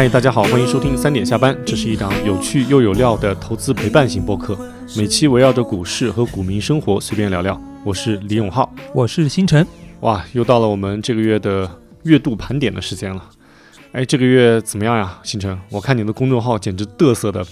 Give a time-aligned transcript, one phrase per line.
[0.00, 4.58] 嗨，大家好，欢迎收听三点下班，这是一档有趣又有料的投资陪伴型播客，
[4.96, 7.60] 每期围绕着股市和股民生活随便聊聊。
[7.84, 9.66] 我是李永浩，我是星辰。
[10.00, 11.70] 哇，又到了我们这个月的
[12.04, 13.22] 月度盘点的时间了。
[13.92, 15.60] 哎，这个月怎么样呀，星辰？
[15.68, 17.44] 我看你的公众号简直嘚瑟的，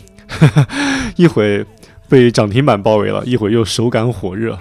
[1.17, 1.63] 一会
[2.09, 4.59] 被涨停板包围了，一会又手感火热。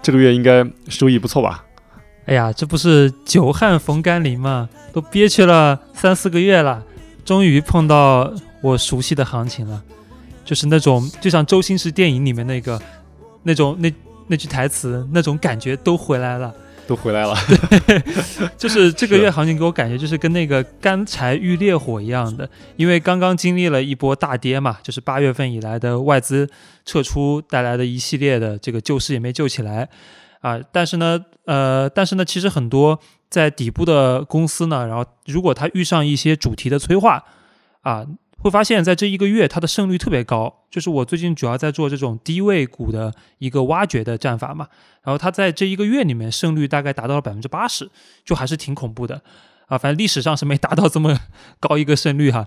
[0.00, 1.62] 这个月应该收益不错吧？
[2.24, 4.70] 哎呀，这不是久旱逢甘霖吗？
[4.90, 6.82] 都憋屈了三四个月了，
[7.26, 8.32] 终于碰到
[8.62, 9.82] 我熟悉的行情了，
[10.44, 12.80] 就是那种就像周星驰电影里面那个
[13.42, 13.92] 那种那
[14.28, 16.54] 那句台词那种感觉都回来了。
[16.86, 17.34] 都回来了，
[17.84, 18.00] 对，
[18.56, 26.48] 就是这个月行情给我感觉就是跟那个干柴遇烈火一样的，因为刚刚经历了一波大跌嘛，就是八月份以来的外资
[26.84, 29.88] 撤出带来的一系列的这个救市也没救起来。
[30.40, 32.96] 啊，但是呢，呃，但是呢，其实很多
[33.28, 37.24] 在底部的公司呢，然后如果它遇上一些主题的催化
[37.82, 38.06] 啊。
[38.38, 40.66] 会发现，在这一个月，它的胜率特别高。
[40.70, 44.68] 就是我最近主要在做这种低位股的一个挖掘的战法嘛，
[45.02, 47.90] 然后它在这一个月里面胜率大概达到了百分之八十，
[48.24, 49.20] 就还是挺恐怖的
[49.66, 49.76] 啊。
[49.76, 51.18] 反正历史上是没达到这么
[51.58, 52.46] 高一个胜率哈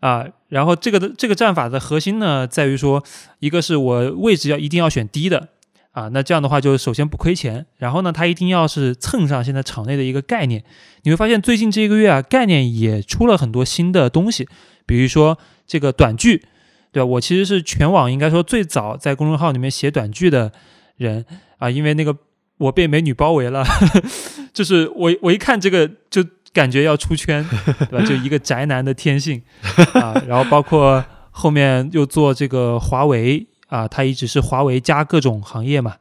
[0.00, 0.26] 啊。
[0.48, 3.02] 然后这个的这个战法的核心呢，在于说，
[3.40, 5.48] 一个是我位置要一定要选低的。
[5.94, 10.64] 啊，那这样的话就首先不亏钱，然后呢，它一定要是蹭上现在场内的一个概念。
[11.04, 14.48] 你会发现最近这一个月啊，概念也出了很多新的东西，
[14.86, 16.42] 比如说这个短剧，
[16.90, 17.06] 对吧？
[17.06, 20.50] 我其实是全网应该说最早在公众号里面写短剧的
[20.96, 21.24] 人
[21.58, 22.16] 啊，因为那个
[22.58, 23.64] 我被美女包围了，
[24.52, 27.48] 就是我我一看这个就感觉要出圈，
[27.88, 28.04] 对吧？
[28.04, 29.40] 就一个宅男的天性
[29.94, 33.46] 啊，然后包括后面又做这个华为。
[33.74, 35.96] 啊，它一直是华为加各种行业嘛，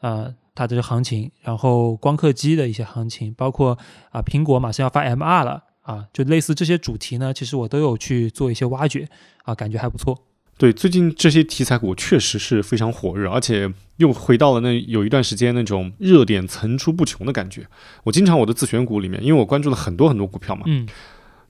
[0.00, 3.76] 啊，它的行情，然后光刻机的一些行情，包括
[4.12, 9.08] 啊，苹果马上要发 MR 了啊，就类似这些主题呢，其实我都有去做一些挖掘
[9.42, 10.16] 啊，感觉还不错。
[10.56, 17.66] 对，最近这些题材股确实是非常火热，而且又回到了那有一段时间那种热点层出不穷的感觉。
[18.04, 20.86] 我经常我的自选股里面，因为我关注了很多很多股票嘛，嗯，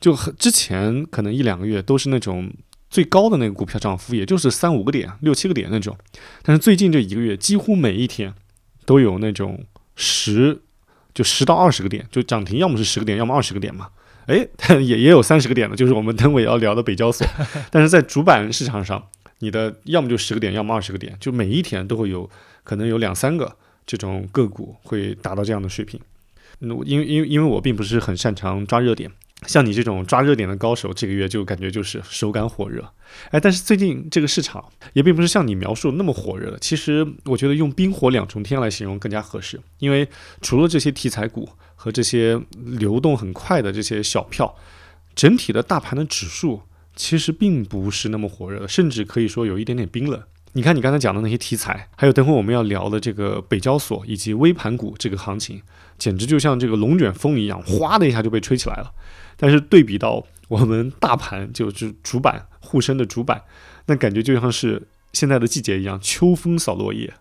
[0.00, 2.50] 就很之前可能一两个月都是那种。
[2.88, 5.96] 最高的那个股票涨幅也就是三五个点、六七个点那种，
[6.42, 8.32] 但是最近这一个月几乎每一天
[8.84, 9.64] 都有那种
[9.96, 10.62] 十
[11.12, 13.88] 就十到二十个点，就涨停，要么是十个点，要么二十个点嘛。
[14.26, 14.46] 哎，
[14.82, 17.26] 也也有三十个点的，就是我们等会要聊的北交所。
[17.70, 19.04] 但是在主板市场上，
[19.38, 22.28] 你的要么就十个点，要么二十个点，就每一天都会有
[22.64, 26.00] 可能有两三个这种个股会达到这样的水平。
[26.58, 29.10] 那因为因为因为我并不是很擅长抓热点。
[29.46, 32.86] 像你这种抓热点的高手，这个月就感觉就是手感火热，
[33.30, 36.58] 哎，但是最近这个市场也并不是像你描述的那么火热的。
[36.58, 40.08] 其实我觉得用冰火两重天来形容更加合适，因为
[40.42, 44.54] 除了这些题材股和这些流动很快的这些小票，
[45.14, 46.62] 整体的大盘的指数
[46.94, 50.22] 其实并不是那么火热的，甚至可以说有一点点冰冷。
[50.52, 55.60] 你看你刚才讲的那些题材，还有等会我们要聊的这个北交所以及微盘股这个行情，
[55.98, 58.90] 简直就像这个龙卷风一样，哗的一下就被吹起来了。
[59.36, 63.42] 但是对比到我们大盘，就是主板沪深的主板，
[63.86, 67.12] 那感觉就像是现在的季节一样，秋风扫落叶，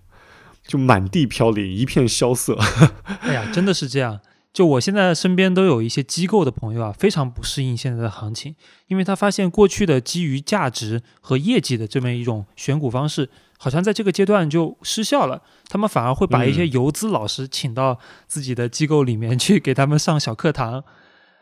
[0.66, 2.58] 就满地飘零，一片萧瑟。
[3.22, 4.20] 哎呀，真的是这样。
[4.54, 8.56] 就我现在身边都有一些机构的朋友啊，非常不适应现在的行情，
[8.88, 15.42] 因为他发现过去的基于价值和业绩的这么一种选股方式，好像在这个阶段就失效了。
[15.68, 20.86] 他们反而会把一些游资老师请到自己的机构里面去，给他们上小课堂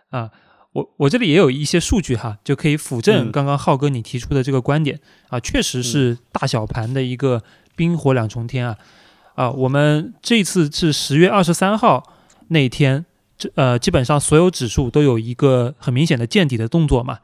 [0.09, 0.31] 啊。
[0.74, 5.00] 我我这里也有一些数据哈，就可以辅证刚刚浩哥你提出的这个观点。
[5.30, 7.44] 啊，确实是大小盘的一个
[7.75, 8.78] 冰火两重天啊。
[9.36, 12.04] 啊，我们这次是十月二十三号
[12.48, 13.06] 那天，
[13.38, 17.20] 这呃基本上所有指数都有一个很明显的见底的动作嘛，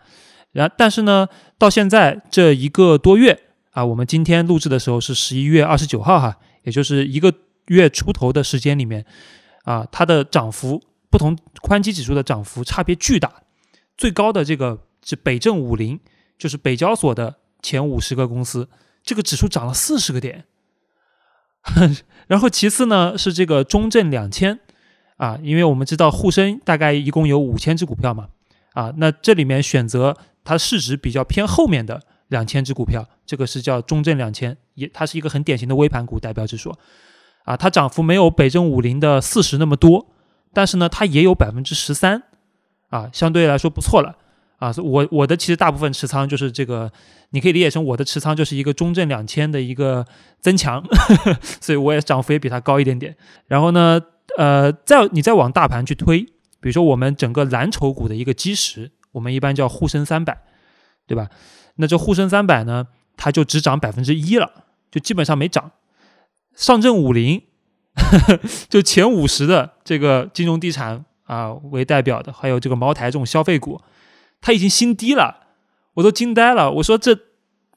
[0.51, 3.40] 然但是呢，到现在这一个多月
[3.72, 7.34] 啊，我们今天录制的时候是十一月二十九号哈，也就是一个
[7.68, 9.06] 月出头的时间里面
[9.63, 10.84] 啊，它的涨幅。
[11.09, 13.44] 不同宽基指数的涨幅差别巨大，
[13.97, 16.00] 最高的这个是北证五零，
[16.38, 18.69] 就是北交所的前五十个公司，
[19.03, 20.45] 这个指数涨了四十个点。
[22.27, 24.59] 然后其次呢是这个中证两千
[25.17, 28.29] 啊，因为我们知道沪深大概一共有五千只股票嘛，
[28.73, 36.73] 啊，那这里面选择它市值比较偏后面的两千只股票，这个是叫中证两千，也它是一个很典型的微盘股代表指数，
[37.44, 40.13] 啊，它涨幅没有北证五零的四十那么多。
[40.54, 42.24] 但是呢，它也有百分之十三，
[42.90, 44.16] 啊，相对来说不错了，
[44.57, 46.92] 啊，我我的其实大部分持仓就是这个，
[47.30, 50.06] 你可以理解成我的持仓就是一个中证两千的一个
[50.40, 53.16] 增强呵呵， 所以我也涨幅也比它高一点点。
[53.48, 54.01] 然后呢，
[54.38, 56.22] 呃，再你再往大盘去推，
[56.60, 60.42] 比如说我们整个蓝筹股的一个基石，我们一般叫沪深三百，
[61.07, 61.30] 对吧？
[61.75, 64.51] 那这沪深三百呢，它就只涨百分之一了，
[64.92, 65.72] 就基本上没涨。
[66.56, 67.42] 上证五零，
[68.69, 73.81] 就前五十的这个金融地产啊为代表的，还有这个茅台这种消费股，
[74.41, 75.47] 它已经新低了，
[75.95, 76.71] 我都惊呆了。
[76.71, 77.18] 我说这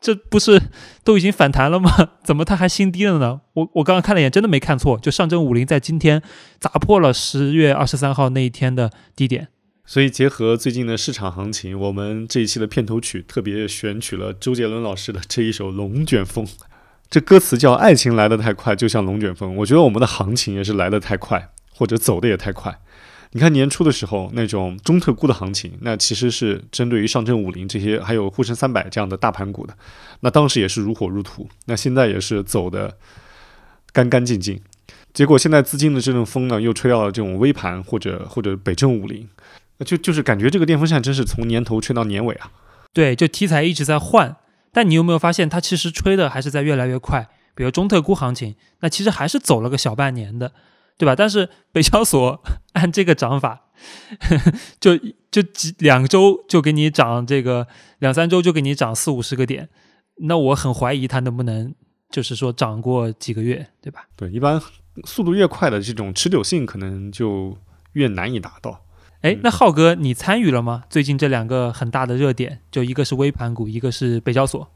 [0.00, 0.60] 这不是
[1.04, 1.90] 都已经反弹了吗？
[2.24, 3.40] 怎么它还新低了呢？
[3.54, 6.22] 我我刚刚看了一眼，真的没看错，就上证五零在今天
[6.60, 9.48] 砸破了十月二十三号那一天的低点。
[9.84, 16.46] 所以结合最近的市场行情，我们这一期的片头曲特别选取了周杰伦老师的这一首《龙卷风》。
[17.12, 19.54] 这歌词叫“爱情来得太快，就像龙卷风”。
[19.56, 22.80] 我觉得我们的行情也是来得太快，或者走的也太快。
[23.32, 29.76] 你看年初的时候那种中特估的行情，那其实是针对于上证五零这些，还有沪深三百这样的大盘股的，
[30.20, 31.46] 那当时也是如火如荼。
[31.66, 32.96] 那现在也是走的
[33.92, 34.58] 干干净净。
[35.12, 39.28] 结果现在资金的这阵风呢，又吹到了这种微盘或者或者北证五零，
[39.84, 42.50] 就就是感觉这个电风扇真是从年头吹到年尾啊。
[42.94, 44.34] 对，就题材一直在换。
[44.72, 47.28] 但你有没有发现，它其实吹的还是在越来越快？
[47.54, 50.52] 比如中特估行情，那其实还是走了个小半年的，
[50.96, 51.14] 对吧？
[51.14, 52.42] 但是北交所
[52.72, 53.66] 按这个涨法，
[54.80, 54.98] 就
[55.30, 59.68] 就几两周就给你涨这个，两三周就给你涨四五十个点，
[60.22, 61.74] 那我很怀疑它能不能
[62.10, 64.06] 就是说涨过几个月，对吧？
[64.16, 64.58] 对，一般
[65.04, 67.54] 速度越快的这种持久性可能就
[67.92, 68.82] 越难以达到。
[69.22, 70.82] 哎，那浩哥，你参与了吗？
[70.90, 74.68] 最近这两个很大的热点，就一个是微盘股，一个是北交所。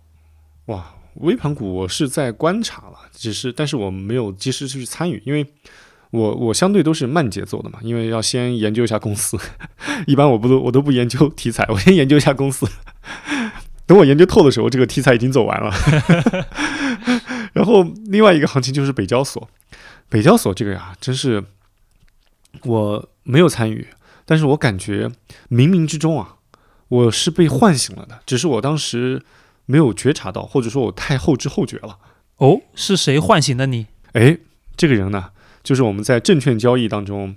[0.67, 5.45] 哇，微盘股我是在观察了，只是但是我没有及时去参与，因为
[6.11, 9.37] 我我相对都是慢节奏的嘛，因为要先研究一下公司。
[10.07, 12.69] 一般我不都我都不研究题材，我先研究一下公司。
[13.85, 15.73] 等我研究透的时候，这个题材已经走完了。
[17.53, 19.49] 然后另外一个行情就是北交所，
[20.09, 21.43] 北交所这个呀，真是
[22.63, 23.89] 我没有参与。
[24.27, 25.09] 但是我感觉
[25.49, 26.37] 冥冥之中啊，
[26.89, 29.23] 我是被唤醒了的，只是我当时
[29.65, 31.99] 没有觉察到，或者说我太后知后觉了。
[32.37, 33.87] 哦，是谁唤醒的你？
[34.13, 34.37] 哎，
[34.77, 35.31] 这个人呢，
[35.63, 37.35] 就是我们在证券交易当中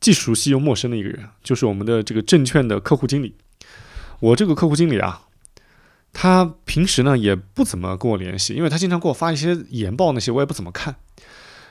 [0.00, 3.36] 既熟悉又陌生的一个人，就是我们的这个证券的客户经理。
[4.18, 5.22] 我这个客户经理啊，
[6.12, 10.96] 他平时呢也不怎么跟我联系，因为他经常给我发一些研报，那些我也不怎么看。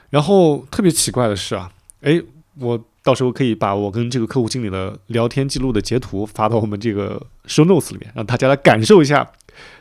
[0.09, 1.71] 然后特别奇怪的是啊，
[2.01, 2.21] 哎，
[2.59, 2.83] 我。
[3.01, 9.31] 到时候可以把我跟这个客户经理的聊天记录的截图发到我们这个 show notes 里面，让大家来感受一下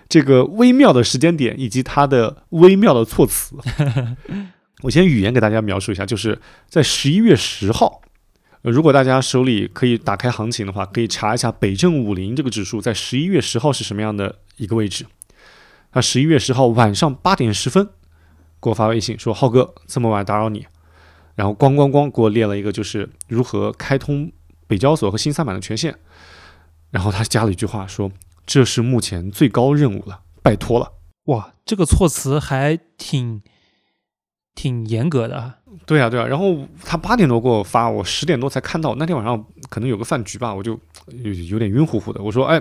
[0.08, 3.56] 这个微妙的时间点以及它的微妙的措辞。
[4.82, 8.00] 我先语言给大家描述一下，就是在十一月十号，
[8.62, 15.04] 如果大家手里可以打开行情的话，可以查一下北证五零这个指数在十一月十号是什么样的一个位置。
[15.92, 17.88] 那十一月十号晚上八点十分
[18.62, 20.64] 给我发微信说：“浩哥，这么晚打扰你。”
[21.38, 24.32] 然后咣咣咣给我列了一个，就是如何开通
[24.66, 25.96] 北交所和新三板的权限。
[26.90, 28.10] 然后他加了一句话说
[28.44, 30.94] ：“这是目前最高任务了，拜托了。”
[31.30, 33.40] 哇，这个措辞还挺
[34.56, 35.54] 挺严格的。
[35.86, 36.26] 对啊，对啊。
[36.26, 38.96] 然后他八点多给我发，我十点多才看到。
[38.96, 40.72] 那天晚上可能有个饭局吧，我就
[41.06, 42.20] 有有点晕乎乎的。
[42.20, 42.60] 我说：“哎，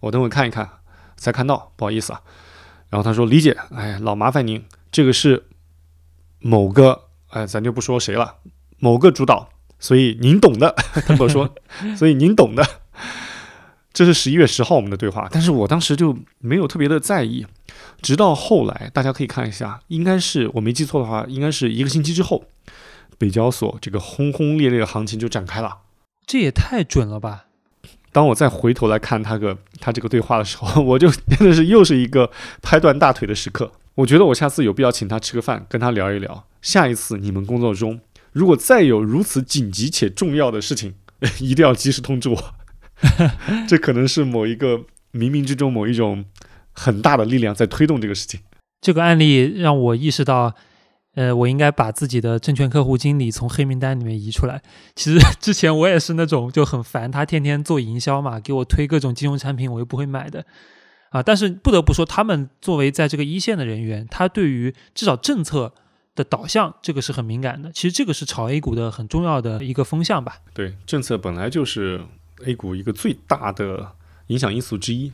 [0.00, 0.68] 我等会看一看，
[1.16, 2.20] 才看到，不好意思啊。”
[2.90, 4.62] 然后他说：“理解，哎，老麻烦您，
[4.92, 5.46] 这个是
[6.38, 8.36] 某个。”哎，咱就不说谁了，
[8.78, 10.74] 某个主导，所以您懂的。
[10.94, 11.54] 他跟我说，
[11.96, 12.66] 所以您懂的。
[13.92, 17.44] 这是十一月十号我们的对话，但是我当时就没有特别的在意，
[18.00, 22.44] 直到后来，大家可以看一下，应该是我没记错的话，应该是一个星期之后，
[23.18, 25.78] 北交所这个轰轰烈烈的行情就展开了。
[26.24, 27.46] 这也太准了吧！
[28.12, 32.30] 当我再回头来看他个他这个对话的时候， 我就真的是又是一个
[32.62, 33.72] 拍断大腿的时刻。
[33.96, 36.46] 我觉得我下次有必要请他吃个饭，跟他聊一聊。
[36.62, 38.00] 下一次你们工作中
[38.32, 40.94] 如果再有如此紧急且重要的事情，
[41.40, 42.54] 一定要及时通知我。
[43.68, 44.78] 这可能是某一个
[45.12, 46.24] 冥冥之中某一种
[46.72, 48.40] 很大的力量在推动这个事情。
[48.80, 50.54] 这个案例让我意识到，
[51.20, 54.62] 呃，我应该把自己的证券客户经理从黑名单里面移出来。
[54.96, 60.46] 其实 之前我也是那种就很烦他，天天做营销嘛，给我推各种金融产品，我又不会买的。
[61.10, 65.74] 啊，但是不得不说，他们作为在这个一线的人员，他对于至少政策
[66.14, 67.70] 的导向，这个是很敏感的。
[67.70, 70.38] 其实这个是炒 A 股的很重要的一个风向吧。
[70.54, 72.00] 对，政策本来就是
[72.46, 73.92] A 股一个最大的
[74.28, 75.12] 影响因素之一。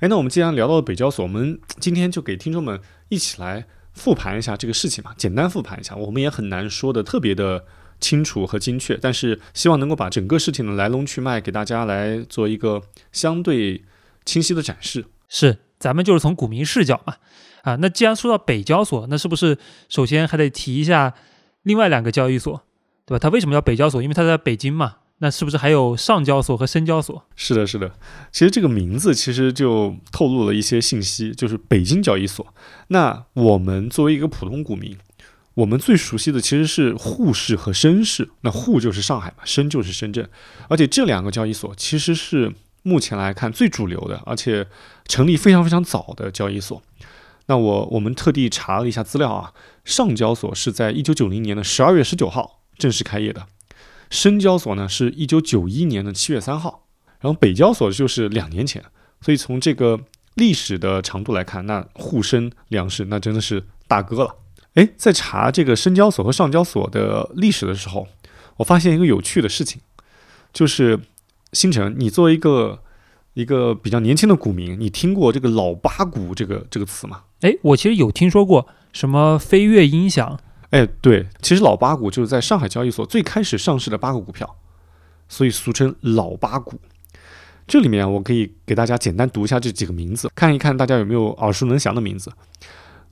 [0.00, 5.96] 哎，那我们既然聊到了北交所，我们今天就给听众们一起来复盘一下这个事情嘛，简单复盘一下。
[5.96, 7.64] 我们也很难说的特别的
[8.00, 12.82] 清楚和精确，但是希望能够把整个事情的来龙去脉给大家来做一个
[13.12, 13.82] 相对
[14.24, 15.06] 清晰的展示。
[15.28, 17.14] 是，咱们就是从股民视角嘛，
[17.62, 19.56] 啊，那既然说到北交所，那是不是
[19.88, 21.14] 首先还得提一下
[21.62, 22.62] 另外两个交易所，
[23.06, 23.18] 对吧？
[23.18, 24.02] 它为什么叫北交所？
[24.02, 27.24] 因为它在北京嘛，那是不是还有上交所和深交所？
[27.36, 27.92] 是的，是的。
[28.32, 32.46] 其实这个名字其实就透露了一些信息，就是北京交易所。
[32.88, 34.98] 那我们作为一个普通股民，
[35.54, 38.28] 我们最熟悉的其实是沪市和深市。
[38.40, 40.28] 那沪就是上海嘛，深就是深圳。
[40.68, 42.52] 而且这两个交易所其实是
[42.82, 44.66] 目前来看最主流的，而且
[45.06, 46.82] 成立非常非常早的交易所。
[47.46, 49.52] 那我我们特地查了一下资料啊，
[49.84, 53.46] 上交所是在一九九零年的十二月十九号正式开业的。
[54.10, 56.86] 深交所呢是一九九一年的七月三号，
[57.20, 58.84] 然后北交所就是两年前，
[59.20, 60.00] 所以从这个
[60.34, 64.36] 历史的长度来看，那沪深两市那真的是大哥了。
[64.74, 68.06] 哎，在查这个深交所和上交所的历史的时候，
[68.56, 69.80] 我发现一个有趣的事情，
[70.52, 70.98] 就是
[71.52, 72.82] 星辰，你作为一个
[73.34, 77.22] 一个比较年轻的股民，你听过这个“老八股”这个这个词吗？
[77.40, 80.38] 哎，我其实有听说过什么飞跃音响。
[80.74, 84.56] 哎，对，其实老八股就是在上海交易所最开始上市的八个股票，
[85.28, 86.80] 所以俗称老八股。
[87.64, 92.32] 这里面我可以给大家简单读一下这几个名字，看一看大家有没有耳熟能详的名字：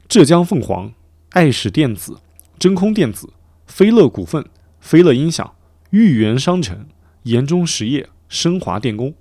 [0.09, 0.93] 浙江凤凰、
[1.31, 2.19] 爱史电子、
[2.59, 3.33] 真空电子、
[3.69, 4.45] 飞乐股份、
[4.81, 5.55] 飞乐音响、
[5.91, 6.89] 豫园商城、
[7.23, 9.15] 延中实业、升华电工。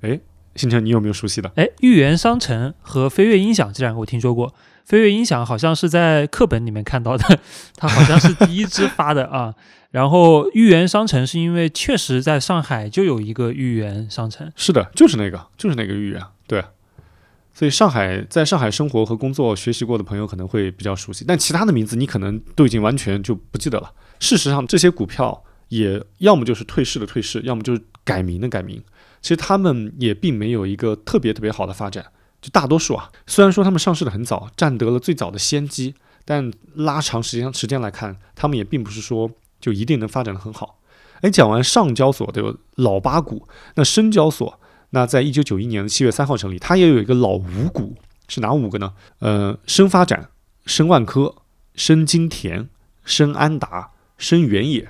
[0.00, 0.18] 哎，
[0.56, 1.52] 星辰，你有没有熟悉的？
[1.56, 4.54] 哎，豫园商城和飞跃音响这两个我听说过。
[4.84, 7.38] 飞跃音响好像是在课本里面看到的，
[7.76, 9.54] 它好像是第一支发的 啊。
[9.90, 16.22] 然后豫园商城是因为确实在上海就有一个豫园商城，是的，就是那个，就是那个豫园。
[16.46, 16.64] 对，
[17.52, 23.92] 所以上海在上海生活和工作、学习过的朋友可能会比较熟悉，但其他的名字你可能都已经完全就不记得了。
[24.18, 28.82] 事实上，这些股票也要么就是退市的退市，要么就是改名的改名。
[29.20, 32.06] 其实他们也并没有一个特别特别好的发展。
[32.42, 35.94] 就大多数啊，虽然说他们上市的很早，占得了最早的先机，
[36.24, 39.30] 但拉长时间时间来看，他们也并不是说
[39.60, 40.80] 就一定能发展的很好。
[41.20, 43.46] 哎，讲完上交所的老八股，
[43.76, 44.58] 那深交所，
[44.90, 47.94] 那在一九九一年的七月三号成立，它也有一个老五股，
[48.26, 48.92] 是哪五个呢？
[49.20, 50.30] 呃，深发展、
[50.66, 51.36] 深万科、
[51.76, 52.68] 深金田、
[53.04, 54.88] 深安达、深原野。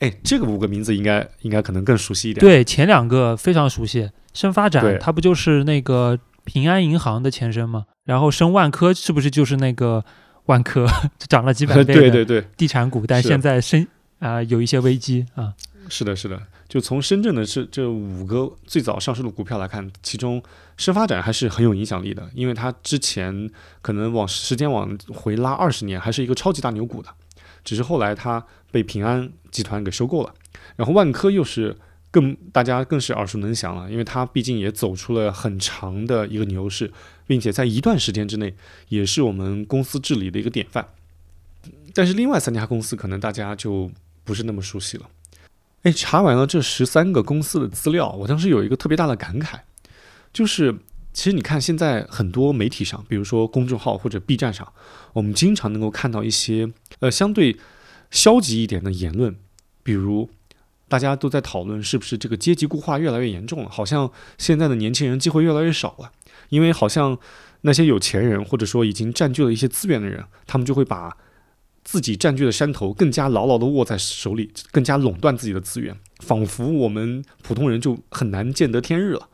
[0.00, 2.40] 哎，这个五个名字应该应该可能更熟悉一点。
[2.44, 6.18] 对，前两个非常熟悉，深发展它不就是那个。
[6.44, 10.04] 平安银行的前身嘛，然后升万科是不是就是那个
[10.46, 10.86] 万科
[11.28, 13.04] 涨了几百 倍的地产股？
[13.06, 13.86] 但现在深
[14.18, 15.54] 啊有一些危机啊。
[15.88, 16.40] 是的，是的。
[16.68, 20.42] 就从深圳的这这五个最早上市的股票来看，其中
[20.76, 23.50] 深发展还是很有影响力的，因为它之前
[23.82, 27.08] 可能往时间往回拉二十年，还是一个超级大牛股的，
[27.62, 30.32] 只是后来它被平安集团给收购了。
[30.76, 31.76] 然后万科又是。
[32.12, 36.92] 更大家更是耳熟能详了，因为它毕竟也走出了很长的一个牛市，
[37.26, 38.54] 并且在一段时间之内
[38.90, 40.86] 也是我们公司治理的一个典范。
[41.94, 43.90] 但是另外三家公司可能大家就
[44.24, 45.08] 不是那么熟悉了。
[45.84, 49.60] 哎，查完了这十三个公司的资料，我当时有一个特别大的感慨，
[50.34, 50.74] 就是
[51.14, 54.70] 其实你看现在很多媒体上，比如说公众号或者 B 站上，
[55.14, 57.56] 我们经常能够看到一些呃相对
[58.10, 59.34] 消极一点的言论，
[59.82, 60.28] 比如。
[60.92, 63.70] 大家都在讨论是不是这个阶级固化越来越严重了？
[63.70, 66.12] 好像现在的年轻人机会越来越少了，
[66.50, 67.18] 因为好像
[67.62, 71.16] 那些有钱人或者说已经占据了一些资源的人，他们就会把
[71.82, 79.30] 自己占据的山头更加牢牢地握在手里，更加垄断自己的资源，仿佛我们普通人就很难见得天日了。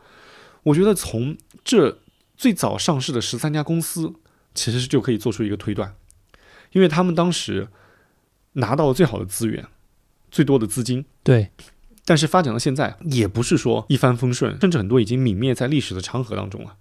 [0.62, 1.98] 我觉得从这
[2.36, 4.14] 最早上市的十三家公司，
[4.54, 5.96] 其实就可以做出一个推断，
[6.70, 7.66] 因为他们当时
[8.52, 9.66] 拿到了最好的资源。
[10.30, 11.50] 最多的资金对，
[12.04, 16.74] 但是发展到现在也不是说一帆风顺，甚至很多已经泯灭在历史的长河当中了。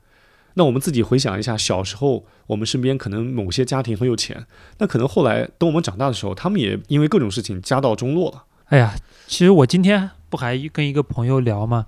[0.54, 4.46] 那我们自己回想一下，小时候我们身边可能某些家庭很有钱，
[4.80, 8.44] 那可能后来等我们长大的时候，他们也因为各种事情家道中落了。
[8.66, 8.96] 哎呀，
[9.28, 11.86] 其实我今天不还跟一个朋友聊吗？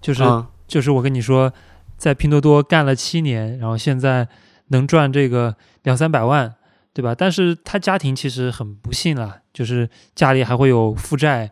[0.00, 0.22] 就是
[0.66, 1.52] 就是我跟你说，
[1.96, 4.28] 在拼多多干了七年，然后现在
[4.68, 6.54] 能赚这个两三百万。
[6.98, 7.14] 对吧？
[7.14, 11.48] 但是他家庭其实很不幸了，就是家里还会有负债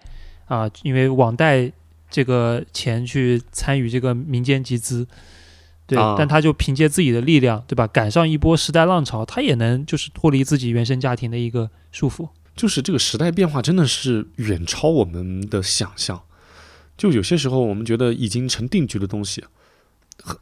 [0.47, 1.71] 啊，因为网贷
[2.11, 5.07] 这个钱去参与这个民间集资，
[5.87, 7.87] 对，但他就凭借自己的力量，对吧？
[7.87, 12.29] 赶上一波时代浪潮，他也能就是脱离自己原生家庭的一个束缚。
[12.57, 16.21] 就是这个时代变化真的是远超我们的想象，
[16.99, 19.45] 就有些时候我们觉得已经成定局的东西，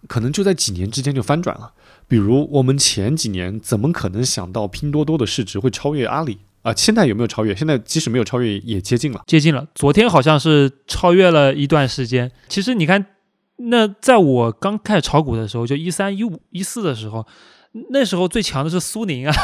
[0.08, 1.74] 可能就在几年之间就翻转了。
[2.06, 6.72] 比如我们前几年怎么可能想到拼多多的市值会超越阿里啊？
[6.74, 7.54] 现在有没有超越？
[7.54, 9.66] 现在即使没有超越，也接近了，接近了。
[9.74, 12.30] 昨天好像是超越了一段时间。
[12.48, 13.06] 其实你看，
[13.56, 17.26] 那在我刚开始炒股的时候，就一三一五一四的时候，
[17.90, 19.34] 那时候最强的是苏宁啊，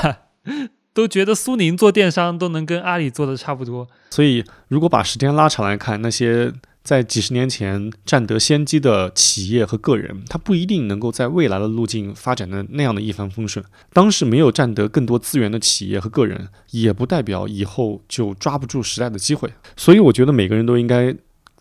[0.93, 3.89] 都觉得苏宁做电商都能跟阿里做的差不多。
[4.11, 13.65] 所以，如果把时间拉长来看，那些在几十年前占得先机的企业和个人，他不一定能够在未来的路径发展的那样的一帆风顺。
[13.93, 19.53] 当时没有占得更多资源的企业和个人，也不代表以后就抓不住时代的机会。
[19.77, 21.15] 所以，我觉得每个人都应该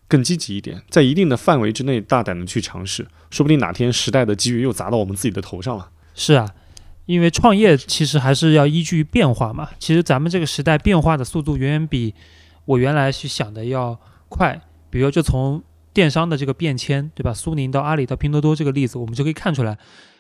[0.07, 5.89] 更积极一点，在一定的范围之内大胆的去尝试，说不定哪天时代的机遇又砸到我们自己的头上了。
[6.15, 6.49] 是啊。
[7.05, 9.69] 因为创业其实还是要依据变化嘛。
[9.79, 12.13] 其实咱们这个时代变化的速度远远比
[12.65, 14.61] 我原来去想的要快。
[14.89, 17.33] 比如就从电商的这个变迁，对吧？
[17.33, 19.77] 苏宁到阿里到拼多多这个例子，我们就可以看出来，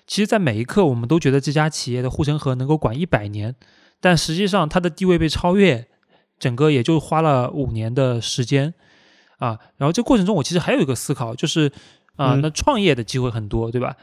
[0.07, 3.55] 其实，在每一刻我们都觉得这家企业的护城河能够管一百年，
[4.01, 5.87] 但实际上它的地位被超越，
[6.39, 8.73] 整个也就花了五年的时间
[9.37, 9.59] 啊。
[9.77, 11.71] 然后这过程中，我其实还有一个思考，就是
[12.15, 13.95] 啊，那创业的机会很多，对吧？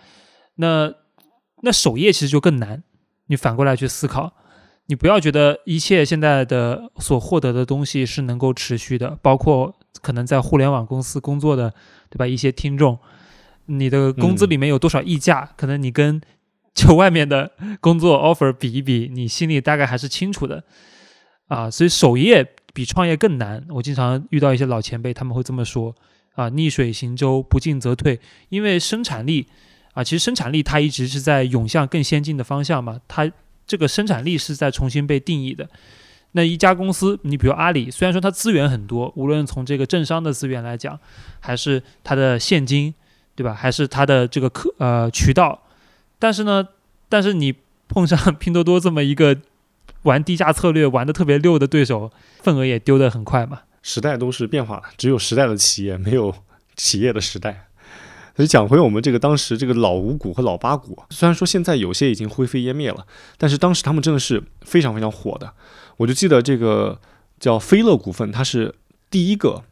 [0.57, 0.95] 那
[1.63, 2.83] 那守业其实就更难，
[3.27, 4.33] 你反过来去思考，
[4.87, 11.73] 你不要觉得一切现在的所获得的东西是能够持续的，包括可能在互联网公司工作的，
[12.11, 12.27] 对吧？
[12.27, 12.99] 一些听众，
[13.67, 16.21] 你的工资里面有多少溢价，可能你跟
[16.75, 20.65] 就外面的工作 offer 比一比，你心里大概还是清楚的
[21.49, 21.71] 啊。
[21.71, 23.67] 所以守业比创业更难。
[23.71, 25.95] 我经常遇到一些老前辈，他们会这么说
[26.35, 29.47] 啊：逆水行舟，不进则退，因为生产力。
[29.95, 33.33] 啊，其实生产力它一直是在涌向更先进的方向嘛，它
[33.67, 35.67] 这个生产力是在重新被定义的。
[36.37, 41.01] 那一家公司，你比如阿里，虽然说它资源很多，无论从这个政商的资源来讲，
[41.41, 42.93] 还是它的现金，
[43.35, 43.55] 对吧？
[43.55, 45.63] 还是它的这个客呃渠道，
[46.19, 46.69] 但是呢，
[47.09, 47.55] 但是你
[47.89, 49.35] 碰上拼多多这么一个
[50.03, 53.63] 玩低价策略玩的特别溜的对手，份额也丢得很快嘛。
[53.83, 56.35] 时代都是变化的，只有时代的企业，没有
[56.77, 57.69] 企业的时代。
[58.37, 63.07] 所以讲回我们这个当时这个老五股和老八股，虽然说现在有些已经灰飞烟灭了，
[63.39, 65.51] 但是当时他们真的是非常非常火的。
[65.99, 67.01] 我就记得这个
[67.39, 68.75] 叫飞乐股份，它是
[69.11, 69.65] 第一个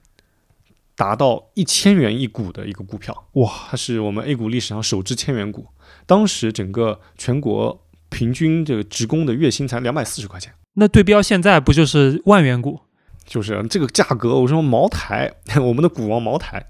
[0.97, 5.67] 达到一千元一股的一个股票，哇，它是我们 A 股历史上首支千元股。
[6.07, 12.81] 当时整个全国平均这个职工的月薪才两百四十块钱，那对标现在不就是万元股？
[13.27, 16.67] 就是这个价格，我说茅台， 我们的股王茅台。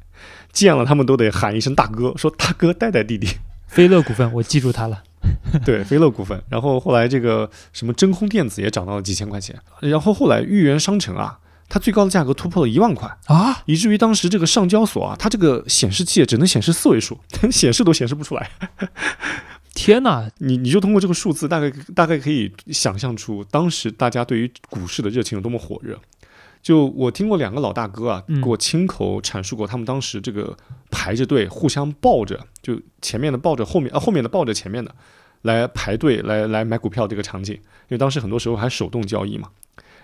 [0.52, 3.26] 见了他们都得喊一声大哥，说大哥带带弟弟。
[3.66, 5.02] 飞乐股份，我记住它了。
[5.64, 6.42] 对，飞乐股份。
[6.48, 9.58] 然后后来这个什么真空电子也涨到了几千块钱。
[9.80, 17.18] 然后后来豫园商城啊，它最高的价格突破了一万块啊，以至于当时这个上交所啊，它这个显示器只能显示四位数，
[17.50, 18.50] 显示都显示不出来。
[19.74, 25.98] 天哪，你你就通过这个数字，大概大概可以想象出当时大家对于股市的热情有多么火热。
[26.62, 30.56] 就我听过两个老大哥啊，给我亲口阐述过他们当时这个
[30.90, 34.94] 排着队，互相抱着，就前面的抱着后面，啊后面的抱着前面的，
[35.44, 37.54] 来排队来来买股票这个场景。
[37.54, 39.48] 因为当时很多时候还手动交易嘛。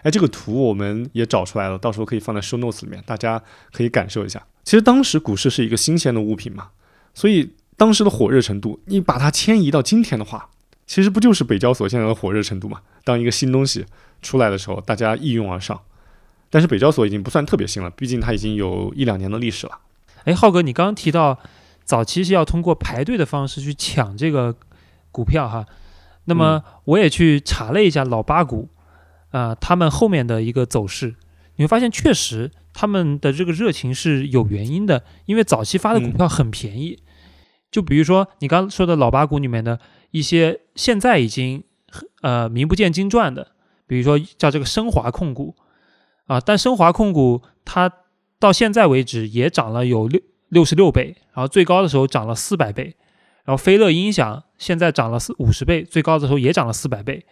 [0.03, 4.43] 哎，这个图我们也找出来了，到时候可以放在 show notes 里面，大家可以感受一下。
[4.65, 6.69] 其实当时股市是一个新鲜的物品嘛，
[7.13, 10.49] 所以当时的火热程度，你把它迁移到今天的话，
[10.87, 12.81] 其实不就是北交所现在的火热程度嘛？
[13.05, 13.85] 当一个新东西
[14.23, 15.79] 出来的时候，大家一拥而上。
[16.49, 19.79] 但是北交所已经不算特别新了，毕竟它已经有一两年的历史了。
[20.25, 21.39] 哎，浩哥，你刚刚提到
[21.85, 24.57] 早期是要通过排队的方式去抢这个
[25.11, 25.67] 股票哈，
[26.25, 28.69] 那么我也去查了一下老八股
[29.31, 31.17] 啊，他们后面的一个走势，
[31.57, 37.03] 你会发现确实他们的这个热情是有原因的，因为早期发的股票很便宜，
[37.71, 39.79] 就比如说你刚说的老八股里面的
[40.11, 41.63] 一些现在已经
[42.23, 43.53] 呃名不见经传的，
[43.87, 45.57] 比如说叫这个升华控股。
[46.27, 47.93] 啊，但升华控股它
[48.39, 50.21] 到现在为止也涨了有六
[50.51, 52.95] 六十六倍，然后最高的时候涨了四百倍，
[53.51, 57.27] 然后飞乐音响现在涨了四五十倍，最高的时候也涨了四百倍，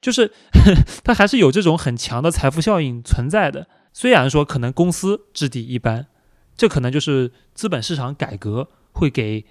[0.00, 0.32] 就是
[1.04, 3.68] 它还是有这种很强的财富效应存在的。
[3.92, 6.08] 虽然说可能公司质地一般，
[6.56, 9.44] 这可能就是资本市场改革会给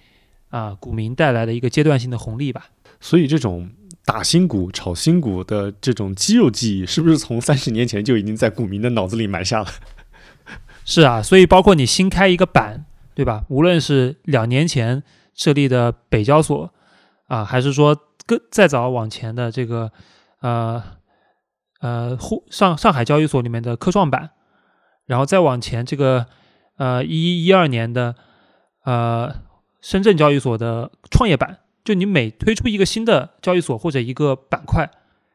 [0.50, 2.72] 啊股民带来的一个阶段性的红利吧。
[3.00, 3.72] 所以这种。
[4.04, 9.68] 打新股、炒新股的这种肌肉记忆，是不是从三十年前就已经在股民的脑子里埋下了？
[10.84, 13.46] 是啊，所以包括你新开一个板，对吧？
[13.48, 16.74] 无论是两年前设立的北交所
[17.28, 19.92] 啊，还是说更再早往前的这个
[20.42, 20.84] 呃
[21.80, 24.32] 呃沪上上海交易所里面的科创板，
[25.06, 26.28] 然后再往前这个
[26.78, 28.16] 呃一一二年的
[28.84, 29.36] 呃
[29.82, 31.60] 深圳交易所的创业板。
[31.84, 34.92] 就你每推出一个新的交易所或者一个板块，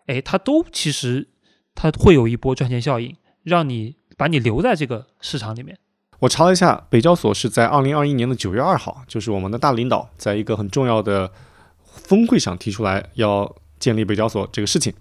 [0.06, 1.28] 哎，它都其实
[1.74, 5.76] 它会有一波赚钱效应，让你把你留在这个市场里面。
[6.20, 11.30] 我查了一下，北交所是在二零二一年的九月二号，就是我们的大领导在一个很重要的
[11.84, 14.92] 峰会上提出来要建立北交所这个事情。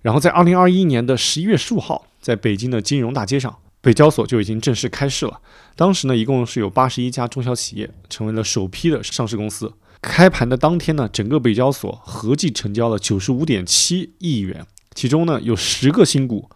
[0.00, 5.40] 然后在二零二一年的十一月十五号，在北京的金融大街上，北交所就已经正式开市了。
[5.76, 9.72] 当时呢，一共是有八十一家中小企业成为了首批的上市公司。
[10.00, 16.50] 开盘的当天呢，整个北交所合计成交了九十五点七亿元，其中呢有十个新股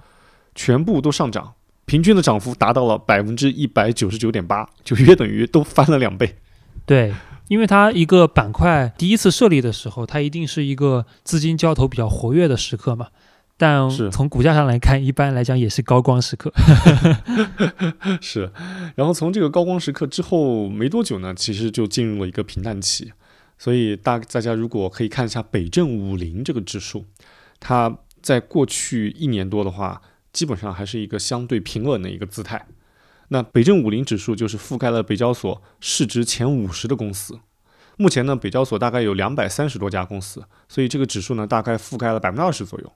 [0.55, 1.55] 全部都上涨，
[1.89, 6.37] 平均的涨幅达到了百分之一百九十九点八，就约等于都翻了两倍。
[6.85, 7.13] 对，
[7.49, 13.09] 因为它一个板块第一次设立的时候，它一定是一个资金交投比较活跃的时刻嘛。
[13.57, 16.53] 但是从股价上来看，一般来讲也是高光时刻。
[18.21, 18.53] 是，
[18.95, 23.11] 然后从这个高光时刻之后没多久呢，其实就进入了一个平淡期。
[23.59, 27.05] 所以大大家如果可以看一下北证五零这个指数，
[27.59, 30.01] 它在过去一年多的话，
[30.33, 32.67] 基本上还是一个相对平稳的一个姿态。
[33.29, 37.39] 那北证五零指数就是覆盖了北交所市值前五十的公司。
[37.97, 42.93] 目前呢，北交所大概有两百三十多家公司，所以这个指数呢，大概覆盖了百分之二十左右。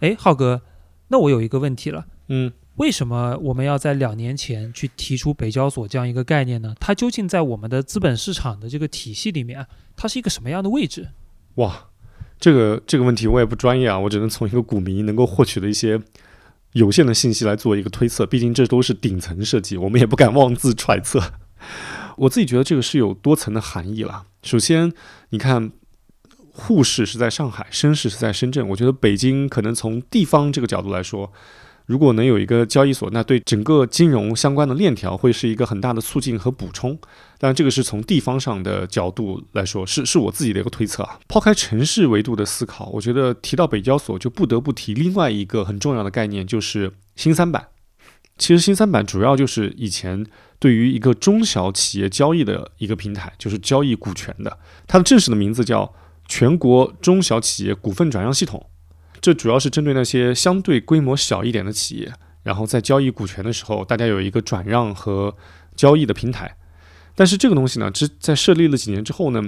[0.00, 0.62] 哎，浩哥，
[1.08, 6.74] 那我有一个问题了，嗯，为什么我们要在两年前去提出北交所这样一个概念呢？
[6.80, 11.10] 它究竟在我们的资本市场的这个体系里面啊，它是一个什么样的位置？
[11.56, 11.90] 哇，
[12.40, 16.00] 这个这个问题我也不专业啊，我只能从一个股民能够获取的一些
[16.72, 18.26] 有限的信息来做一个推测。
[18.26, 21.34] 毕竟这都是顶层设计，我们也不敢妄自揣测。
[22.18, 24.24] 我自己觉得这个是有多层的含义了。
[24.42, 24.92] 首先，
[25.30, 25.72] 你看。
[26.54, 28.68] 沪市是在上海，深市是在深圳。
[28.68, 31.32] 我觉得北京可能从地方这个角度来说，
[31.92, 36.98] 如果能有一个交易所，那对整个金融相关的链条会是一个很大的促进和补充。
[37.38, 41.20] 当然，这个是从地方上的角度来说，是是我自己的一个推测啊。
[41.28, 47.68] 抛开城市维度的思考，我觉得提到北交所就不得不提另外一个很重要的概念，就是新三板。
[48.38, 50.24] 其实新三板主要就是以前
[50.58, 54.58] 对于一个中小企业交易的一个平台，就是交易股权的。
[54.86, 55.92] 它的正式的名字叫。
[56.28, 58.64] 全国中小企业股份转让系统，
[59.22, 65.36] 这主要是针对那些相对规模小一点的企业，然后在交易股权的时候，大家有一个转让和
[65.76, 66.56] 交易的平台。
[67.14, 69.40] 但是这个东西呢，之在设立了几年之后呢，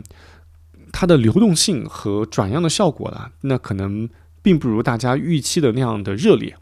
[0.92, 4.08] 它的流动性和转让的效果呢，那可能
[4.42, 6.56] 并不如大家预期的那样的热烈。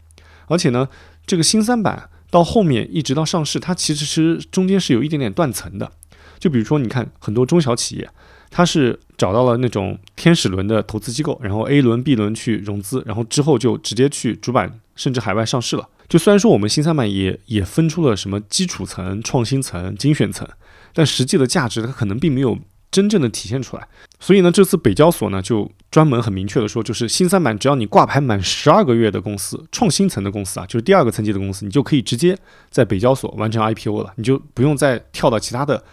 [0.47, 0.89] 而且呢，
[1.27, 5.91] 这个新三板到后面一直到上市，它其实是中间是有一点点断层的。
[6.39, 8.09] 就比如说，你看很多中小企业。
[8.55, 15.89] 他是找到了那种天使轮的投资机构，然后 A 轮、B 轮去融资，然后之后就直接去主板甚至海外上市了。
[16.07, 20.47] 就虽然说我们新三板也也分出了什么基础层、创新层、精选层，
[20.93, 22.55] 但实际的价值它可能并没有
[22.91, 23.87] 真正的体现出来。
[24.19, 32.37] 所以呢，这次北交所呢就专门很明确的说，就是新三板只要你挂牌满十二个月的公司，创新层的公司啊，就是第二个层级的公司，你就可以直接
[32.69, 35.83] 在北交所完成 IPO 了，你就不用再跳到其他的。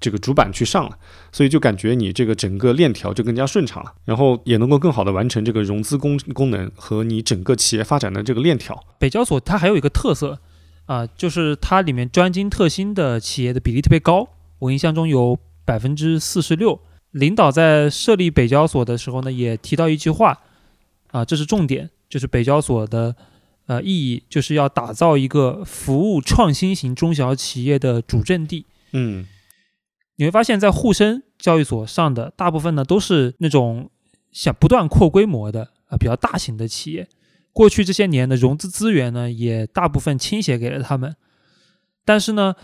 [0.00, 0.98] 这个主板去上了，
[1.30, 8.82] 所以就感觉你这个整个链条就更加顺畅了，然后也能够更好的完成这个融资功功能和你整个企业发展的这个链条。
[8.98, 10.40] 北交所它还有一个特色
[10.86, 14.28] 啊，就是它里面专精特新的企业的比例特别高，
[14.60, 16.80] 我印象中有百分之四十六。
[17.10, 20.40] 领导在设立北交所的时候呢，也提到一句话
[21.10, 23.14] 啊，这是重点，就是北交所的
[23.66, 28.64] 呃意义就是要打造一个服务创新型中小企业的主阵地。
[28.92, 29.26] 嗯。
[30.20, 33.88] 你会发现在沪深交易所上的大部分呢，都是那种
[34.30, 37.08] 想不断扩规模的啊，比较大型的企业。
[37.54, 41.16] 过去这些年的融资资源呢，也大部分倾斜给了他们。
[42.04, 42.54] 但是呢，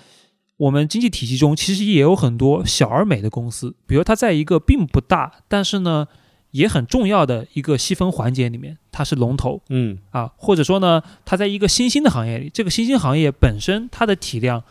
[0.58, 6.06] 我们经济体系中其实也有很多小而美的公司，比如它在一个并不大，但是呢
[6.50, 9.62] 也很重要的一个细分环节里面，它是龙头。
[9.70, 14.62] 嗯啊，或者说呢，它在一个新兴的行业里，这个新兴行业本身它的体量。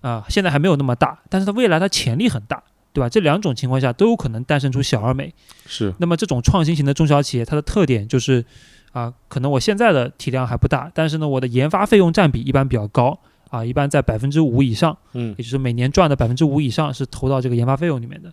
[0.00, 3.08] 啊，现在还没有那么大，但是它未来它潜力很大，对吧？
[3.08, 5.34] 这两种情况下都有可能诞生出小而美。
[5.66, 5.92] 是。
[5.98, 8.44] 那么这种创新型的中小企业，它的特点就是，
[8.92, 13.18] 啊，可能我现在的体量还不大，但是呢，我的研发费用占比一般比较高，
[13.50, 14.96] 啊，一般在百分之五以上。
[15.14, 15.34] 嗯。
[15.38, 18.32] 也就是每年赚的百分之五以上是投到这个研发费用里面的，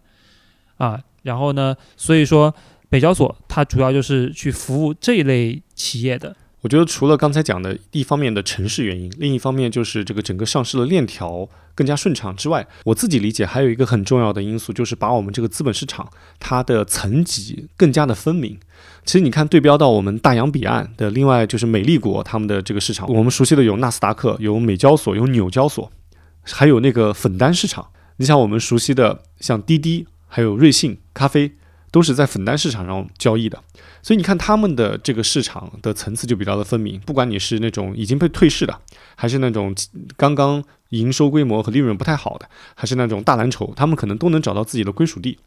[0.78, 2.54] 啊，然后呢，所以说
[2.90, 6.36] 北交所它主要就是去服务这一类企业的。
[6.64, 18.58] 我觉得除了刚才讲的一方面的城市原因，另一方面就是这个整个上市的链条更加顺畅之外，我自己理解还有一个很重要的因素，就是把我们这个资本市场它的层级更加的分明。
[19.04, 25.92] 其实你看对标到我们大洋彼岸的另外就是美丽国他们的这个市场，我们熟悉的有纳斯达克、有美交所、有纽交所，
[26.44, 27.86] 还有那个粉单市场。
[28.16, 31.52] 你像我们熟悉的像滴滴，还有瑞幸咖啡。
[31.94, 33.64] 都是在粉单市场上交易的，
[34.02, 37.00] 所以你看他们的这个市场的层次就比较的分明。
[37.02, 38.82] 不管你是那种已经被退市的，
[39.16, 39.76] 还是那种
[40.18, 45.38] 刚刚营收规模和利润不太好的，还是那种大蓝筹，他们可能都能找到自己的归属地。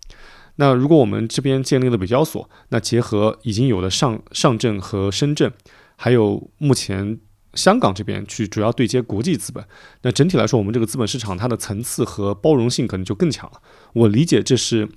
[0.55, 5.53] 那如果我们这边建立了北交所，那结合已经有的上上证和深圳，
[5.97, 7.19] 还有目前
[7.55, 9.65] 香港这边去主要对接国际资本，
[10.03, 13.61] 那整体来说，我们这个资本市场它的层次和包容性可能就更强了。
[13.95, 14.89] 我理解这是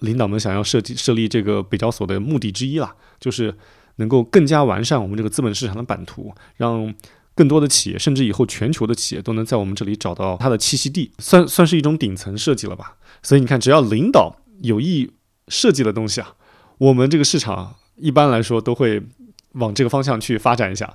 [0.00, 3.54] 领导们想要设计设立这个北交所的目的之一啦，就是
[3.96, 6.92] 能够更加完善我们这个资本市场的版图，让
[7.34, 12.96] 更多的企业，甚至以后全球的企业都能在我们这里找到它的栖息地，算算是一种顶层设计了吧。
[13.22, 15.10] 所以你看，只要领导有意
[15.48, 16.34] 设计的东西啊，
[16.78, 19.02] 我们这个市场一般来说都会
[19.52, 20.94] 往这个方向去发展一下。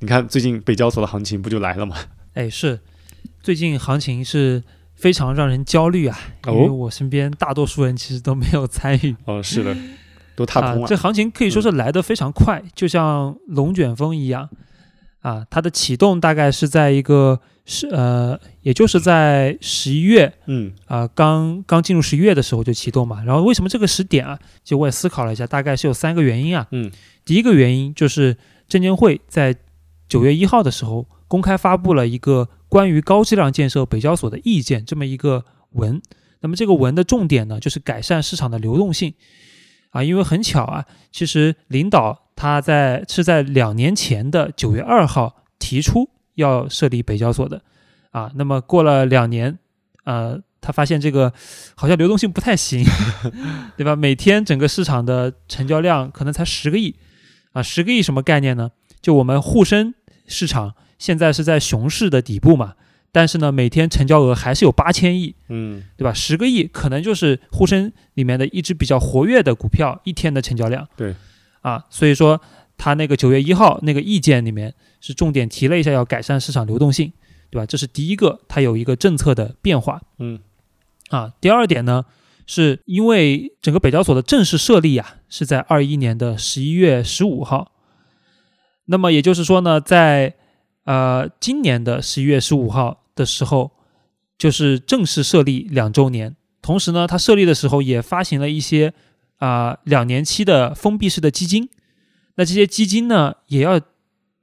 [0.00, 1.96] 你看最近北交所的行情不就来了吗？
[2.34, 2.80] 哎，是，
[3.40, 4.62] 最近行情是
[5.02, 9.16] 非常让人焦虑啊，因为哦我身边大多数人其实都没有参与。
[9.24, 9.76] 哦，是的，
[10.36, 10.86] 都踏啊空，了。
[10.86, 14.48] 这行情可以说是来得非常快，就像龙卷风一样
[15.22, 15.44] 啊。
[15.50, 23.24] 它的启动大概是在一个是呃，也就是在十一月嗯啊，刚刚进入十一月的时候就启动嘛。
[23.24, 24.38] 然后为什么这个时点啊？
[24.62, 26.68] 就我也思考了一下，大概是有三个原因啊。
[26.70, 26.88] 嗯
[27.24, 28.36] 第一个原因就是
[28.68, 29.56] 证监会在
[30.08, 36.00] 九月一号的时候公开发布了一个关于高质量建设北交所的意见这么一个文。
[36.40, 39.12] 那么这个文的重点呢，就是改善市场的流动性
[39.90, 47.60] 啊，因为很巧啊，其实领导他在是在两年前的九月二号提出要设立北交所的
[48.10, 48.32] 啊。
[48.36, 49.58] 那么过了两年，
[50.04, 51.30] 呃，他发现这个
[51.74, 52.82] 好像流动性不太行，
[53.76, 53.94] 对吧？
[53.94, 56.96] 每天整个市场的成交量可能才十个亿
[57.52, 58.70] 啊，十个亿什么概念呢？
[59.02, 59.94] 就我们沪深
[60.26, 62.74] 市场现在是在熊市的底部嘛，
[63.10, 66.14] 但是呢，每天成交额还是有八千亿，嗯对吧？
[66.14, 70.86] 十个亿可能就是沪深里面的一只比较活跃的股票一天的成交量。
[70.96, 71.16] 对，
[71.62, 72.40] 啊，所以说
[72.78, 77.12] 他那个九月一号那个意见里面是重点提了一下要改善市场流动性，
[77.50, 77.66] 对吧？
[77.66, 80.00] 这是第一个，它有一个政策的变化。
[80.20, 80.38] 嗯
[81.10, 82.04] 啊，第二点呢，
[82.46, 87.72] 是因为整个北交所的正式设立啊，是在二一年的十一月十五号。
[88.84, 90.36] 那么也就是说呢，在
[90.84, 93.70] 呃今年的十一月十五号的时候，
[94.36, 96.36] 就是正式设立两周年。
[96.60, 98.92] 同时呢，它设立的时候也发行了一些
[99.38, 101.68] 啊、两年期的封闭式的基金。
[102.36, 103.80] 那这些基金呢，也要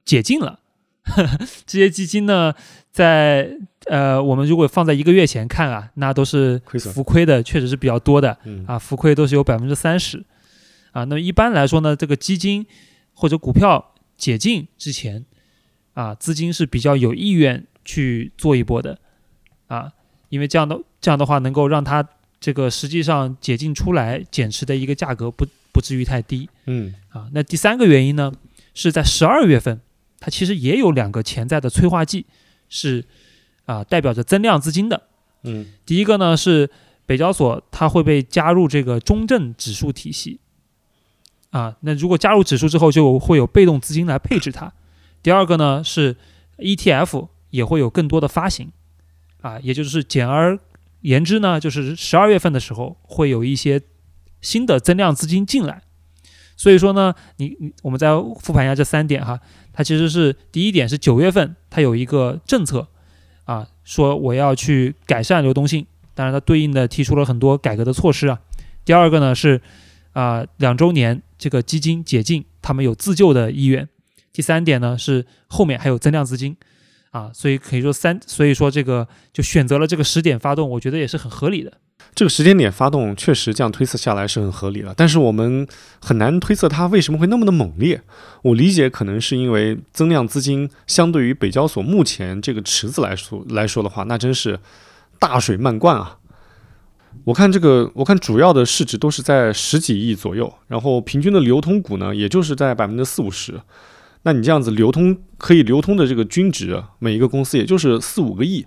[0.04, 0.60] 解禁了。
[1.66, 2.52] 这些基金呢，
[2.92, 3.50] 在
[3.86, 6.60] 呃，我们如果放在一个月前看啊，那都是
[6.92, 10.22] 浮亏的，确实是比较多的嗯啊，浮亏都是有百分之三十
[10.92, 11.04] 啊。
[11.04, 12.66] 那么一般来说呢，这个基金
[13.14, 15.24] 或者股票解禁之前
[16.00, 18.98] 啊，资金是比较有意愿去做一波的
[19.66, 19.92] 啊，
[20.30, 22.02] 因为这样的这样的话能够让它
[22.40, 26.48] 这个实际上解禁出来减持的一个价格不不至于太低。
[26.64, 27.28] 嗯啊。
[27.34, 28.32] 那第三个原因呢，
[28.72, 29.78] 是在十二月份，
[30.18, 32.24] 它其实也有两个潜在的催化剂，
[32.70, 33.04] 是
[33.66, 35.02] 啊代表着增量资金的。
[35.42, 36.70] 嗯第一个呢是
[37.04, 40.40] 北交所它会被加入这个中证指数体系
[41.50, 44.72] 啊，那如果加入指数之后，就会有被动资金来配置它。
[45.22, 46.16] 第二个呢是
[46.58, 48.70] ETF 也会有更多的发行
[49.42, 50.58] 啊，也就是简而
[51.00, 53.80] 言之呢，就是十二月份的时候会有一些
[54.40, 55.82] 新的增量资金进来。
[56.56, 59.40] 所以说呢，你你我们再复盘一下这三点哈，
[59.72, 62.86] 它其实是第一点是九月份它有一个政策
[63.44, 68.38] 啊，说我要去改善流动性，当然它对应的提出了很多改革的措施啊。
[68.84, 69.62] 第二个呢是
[70.12, 73.88] 啊两周年这个基金解禁，他们有自救的意愿。
[74.40, 76.56] 第三点呢是后面还有增量资金
[77.10, 81.70] 啊，所以可以说三，所以说这个就选择了这个时点发动，我觉得也是很合理的。
[82.14, 85.68] 这个时间点发动确实这样推测下来是很合理的，但是我们
[86.00, 88.00] 很难推测它为什么会那么的猛烈。
[88.40, 94.58] 我理解可能是因为增量资金相对于北交所目前这个池子来说来说的话，那真是
[95.18, 96.16] 大水漫灌啊。
[97.24, 103.60] 我看这个，我看主要的市值都是在十几亿左右，然后平均的流通股呢，也就是在百分之四五十。
[104.22, 108.66] 那你这样子流通可以流通的这个均值，每一个公司也就是四五个亿。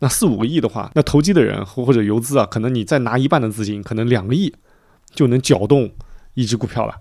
[0.00, 4.52] 那四五个亿的话，那投机的人或或者游资啊，可能你再拿一半的资金，可能两个亿
[5.14, 5.92] 就能搅动
[6.34, 6.96] 一只股票了。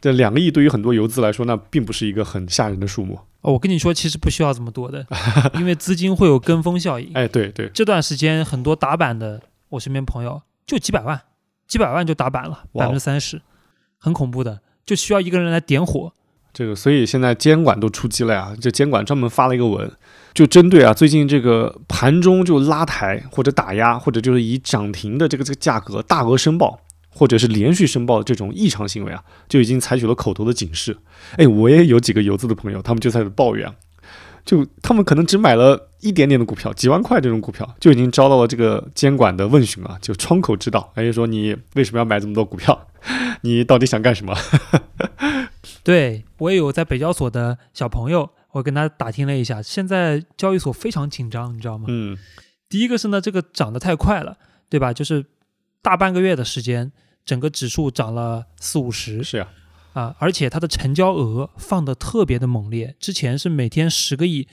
[0.00, 3.18] 这两个亿对于很多游资来说，那并不是一个很吓人的数目。
[3.42, 5.04] 哦，我跟你说，其实不需要这么多的，
[5.58, 7.10] 因为资金会有跟风效应。
[7.14, 11.20] 哎，对对，这段时间很多打板的，我身边朋友就几百万，
[11.66, 13.42] 几百万就打板了，百分之三十，
[13.98, 16.12] 很恐怖的，就需要一个人来点火。
[16.60, 19.90] 这个所以现在监管都出击了呀，这监管专门发了一个文，
[20.34, 26.78] 就针对啊最近这个盘中就拉抬或者打压，或者就是以涨停的这个这个价格大额申报。
[27.12, 30.96] 或者是连续申报的这种异常行为啊，就已经采取了口头的警示。
[31.36, 33.68] 哎，我也有几个游资的朋友，他们就在抱怨，
[34.44, 42.86] 就他们可能只买了一点点的股票，几万块这种股票，就已经遭到了这个监管的问询啊，就窗口之道，而且说你为什么要买这么多股票？
[43.42, 44.32] 你到底想干什么？
[45.82, 51.86] 对我也有在北交所的小朋友，我跟他打听了一下，现在交易所非常紧张，你知道吗？
[51.88, 52.16] 嗯，
[52.68, 54.36] 第一个是呢，这个涨得太快了，
[54.68, 54.92] 对吧？
[54.92, 55.24] 就是
[55.82, 56.92] 大半个月的时间，
[57.24, 59.48] 整个指数涨了四五十是啊、
[59.92, 64.46] 啊，而且它的成交额放得特别的猛烈，之前是每天十个亿。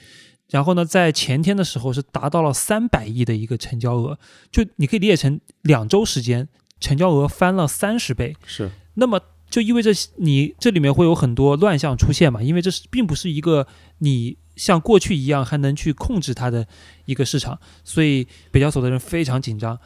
[0.50, 4.18] 然后呢，在前天的时候是达到了三百亿的一个成交额，
[4.50, 6.48] 就你可以理解成两周时间
[6.80, 9.20] 成交额翻了三十倍，是，那么
[9.58, 13.66] 就意味着你这里面会有很多乱象出现嘛，因为这是并不是一个
[13.98, 16.68] 你像过去一样还能去控制它的
[17.06, 19.80] 一个市场，所以北交所的人非常紧张，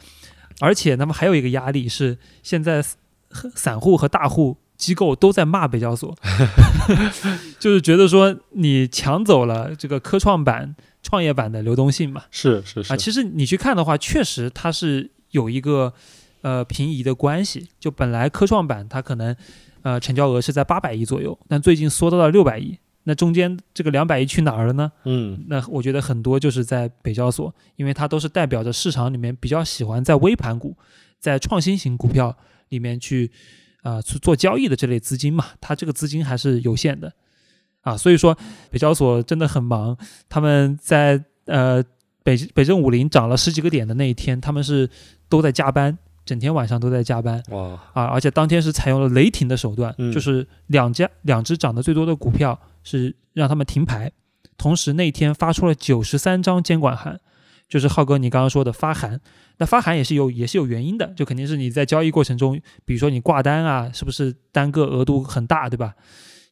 [0.60, 2.84] 而且那么还有一个压力是现在
[3.54, 6.14] 散户和大户机构都在骂北交所，
[7.58, 15.94] 就是觉得说你抢走了这个科创板、创业板的流动性嘛，是是是，啊，其实你去看的话，确实它是有一个
[16.42, 17.68] 呃平移的关系。
[17.80, 19.34] 就本来科创板它可能
[19.82, 22.78] 呃成交额是在八百亿左右，但最近缩到了六百亿。
[23.04, 24.92] 那中间这个两百亿去哪儿了呢？
[25.04, 30.76] 嗯，那我觉得很多就是在北交所，因为它都是代表着市场里面比较喜欢在微盘股、
[31.18, 32.36] 在创新型股票
[32.68, 33.28] 里面去
[33.82, 37.12] 啊、去做交易的这类资金嘛，它这个资金还是有限的
[37.80, 38.38] 啊，所以说
[38.70, 41.82] 北交所真的很忙，他们在呃
[42.22, 44.88] 北北证五零涨了十几个点的那一天，他们是
[45.28, 54.12] 都在加班，整天晚上都在加班哇，啊，而且当天是采用了雷霆的手段，嗯就是两家两只涨得最多的股票是让他们停牌，
[54.56, 57.20] 同时那天发出了九十三张监管函，
[57.68, 59.20] 就是浩哥你刚刚说的发函。
[59.58, 65.94] 那发函也是有也是有原因的，就肯定是你在交易过程中，比如说你挂单啊，是不是单个额度很大，对吧？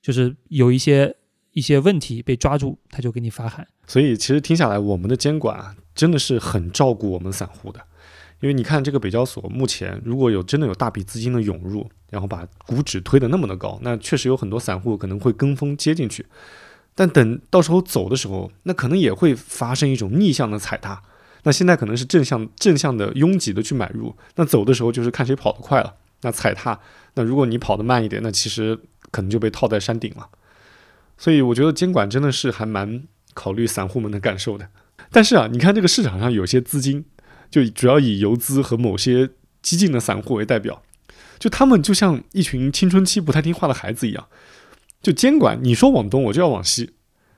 [0.02, 1.16] 就是有一些
[1.52, 3.66] 一些问题被抓住，他就给你发函。
[3.86, 7.80] 所以其实听下来，我们的监管啊真的是很照顾我们散户的。
[8.40, 16.26] 因为你看这个北交所目前如果有真的有大笔资金的涌入，然后把股指推得那么的高，那确实有很多散户可能会跟风接进去。
[16.94, 21.02] 但等到时候走的时候，那可能也会发生一种逆向的踩踏。
[21.42, 25.94] 那现在可能是正向正向的拥挤的去买入，那走的时候就是看谁跑得快了。
[26.22, 26.78] 那踩踏，
[27.14, 28.78] 那如果你跑得慢一点，那其实
[29.10, 30.28] 可能就被套在山顶了。
[31.16, 34.68] 所以我觉得监管真的是还蛮考虑散户们的感受的。
[35.10, 37.04] 但是啊，你看这个市场上有些资金，
[37.50, 40.82] 就主要以游资和某些激进的散户为代表，
[41.38, 44.28] 就他们就像一群青春期不太听话的孩子一样，
[45.02, 46.92] 就监管你说往东我就要往西，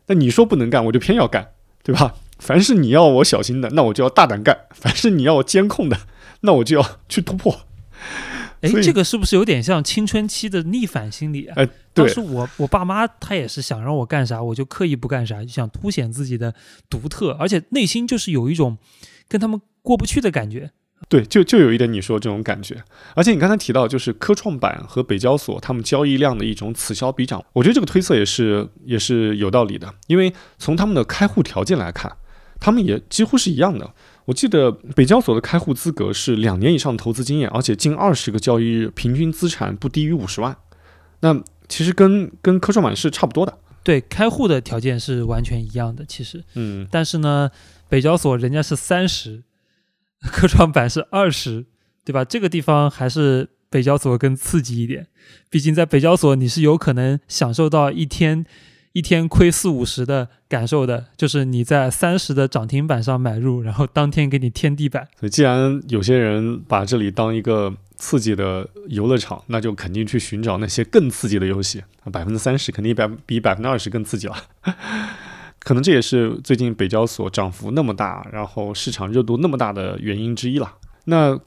[0.07, 2.15] 那你说不能干我就偏要干，对吧？
[2.39, 5.97] 凡是你要我小心的，那我就要大胆干；凡是你要我监控的，
[6.41, 7.61] 那我就要去突破。
[8.63, 11.55] 哎所，以这个是不是有点像青春期的逆反心理啊？
[11.57, 16.53] 哎，对当时我我爸妈他也是想让我干啥，我就刻意不干啥，就想凸显自己的
[16.91, 18.77] 独特，而且内心就是有一种
[19.29, 20.71] 跟他们过不去的感觉。
[21.09, 22.83] 对，就就有一点你说这种感觉，
[23.15, 32.11] 而且你刚才提到就是科创板和北交所他们交易量的一种此消彼长，我觉得这个推测也是也是有道理的，因为从他们的开户条件来看，
[32.61, 33.93] 他们也几乎是一样的。
[34.27, 40.57] 我记得北交所的开户资格是两年以上的投资经验，而且近二十个交易日，平均资产不低于五十万。
[41.21, 43.59] 那其实跟跟科创板是差不多的。
[43.83, 47.51] 对，开户的条件是完全一样的，其实，嗯，但是呢，
[47.89, 49.43] 北交所人家是三十，
[50.23, 51.67] 科创板是二十，
[52.05, 52.25] 对吧？
[52.25, 55.07] 这个地方还是北交所更刺激一点，
[55.51, 58.45] 毕竟在北交所你是有可能享受到一天
[58.93, 65.09] 一天亏四五十的感受的，就是你在三十的涨停板上买入，然后当天给你天地板。
[65.19, 71.83] 所以既然有些人把这里当一个刺激的游乐场，那就肯定去寻找那些更刺激的游戏。
[72.13, 74.37] 百分之三十肯定百比百分之二十更刺激了。
[75.63, 80.77] 可能这也是最近北交所涨幅那么大，然后市场热度那么大的原因之一了。
[81.05, 81.39] 那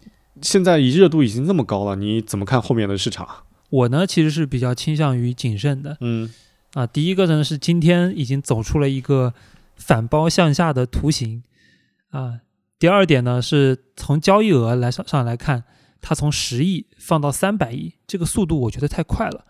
[0.42, 3.28] 现在已热度已经那么高了，你怎么看后面的市场？
[3.70, 6.32] 我呢，其实是比较倾向于谨慎的嗯
[6.74, 6.88] 啊。
[6.88, 9.34] 第一个呢是今天已经走出了一个
[9.76, 11.44] 反包向下的图形
[12.12, 12.40] 啊。
[12.78, 15.64] 第二点呢是从交易额来上上来看，
[16.00, 19.46] 它从十亿放到三百亿，这个速度我觉得太快了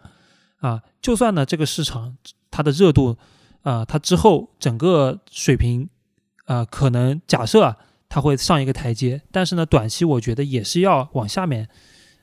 [0.58, 0.82] 啊。
[1.02, 2.16] 就算呢这个市场
[2.50, 3.18] 它的热度
[3.66, 5.90] 啊，它之后整个水平
[6.46, 7.76] 啊，可能假设啊
[8.08, 11.68] 它会上一个台阶，但是呢短期我觉得也是要往下面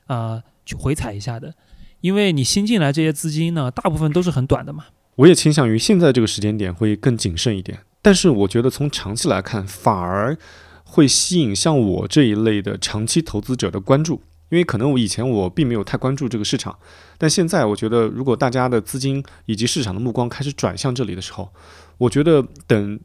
[0.07, 1.53] 啊去回踩一下的。
[1.99, 4.85] 因为你新进来这些资金呢，大部分都是很短的嘛。
[5.17, 10.37] 我也倾向于现在这个时间点会更谨慎一点，但是我觉得从长期来看，反而
[10.83, 14.21] 会吸引像我这一类的长期投资者的关注，
[14.53, 16.77] 因为可能我以前我并没有太关注这个市场，
[17.17, 21.51] 但现在我觉得，如果大家的资金以及市场的目光开始转向这里的时候，
[21.97, 22.99] 我觉得等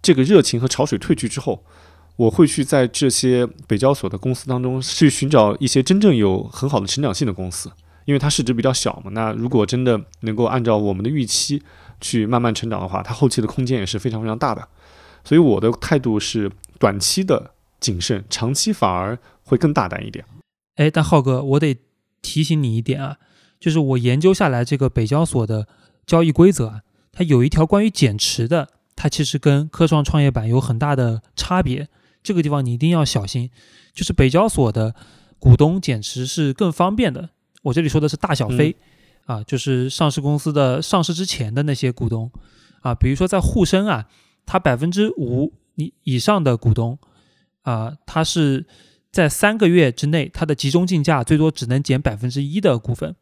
[0.00, 1.62] 这个热情和潮水退去之后，
[2.16, 7.70] 我会去在这些北交所的公司当中去寻找一些真正有很好的成长性的公司，
[8.06, 9.10] 因为它市值比较小嘛。
[9.10, 11.62] 那如果真的能够按照我们的预期
[12.00, 14.66] 去慢慢成长的话，它后期的空间也是非常非常大的。
[15.22, 20.24] 所以我的态度是短期的谨慎，长期反而会更大胆一点。
[20.76, 21.78] 哎，但浩哥，我得
[22.22, 23.16] 提醒你一点啊，
[23.58, 25.66] 就是我研究下来这个北交所的
[26.06, 31.88] 交易规则啊，它有一条关于减持的，它其实跟科创创业板有很大的差别。
[32.22, 33.50] 这个地方你一定要小心，
[33.94, 34.94] 就是北交所的
[35.38, 37.30] 股东减持是更方便的。
[37.62, 38.76] 我这里说的是大小非
[39.24, 42.30] 啊，就是上市公司的上市之前的那些股东
[42.80, 44.06] 啊，比如说在沪深啊，
[44.44, 46.98] 它百分之五以以上的股东
[47.62, 48.66] 啊，它是。
[49.16, 53.16] 在三个月之内，它的集中竞价最多只能减百分之一的股份，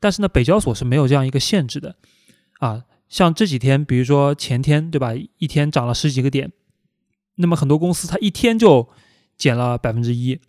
[0.00, 1.94] 但是呢，北交所是没有这样一个限制的
[2.58, 2.82] 啊。
[3.08, 5.14] 像这几天，比如说前天，对吧？
[5.14, 6.50] 一天涨了十几个点，
[7.36, 8.88] 那么很多公司它一天就
[9.36, 10.40] 减了百分之一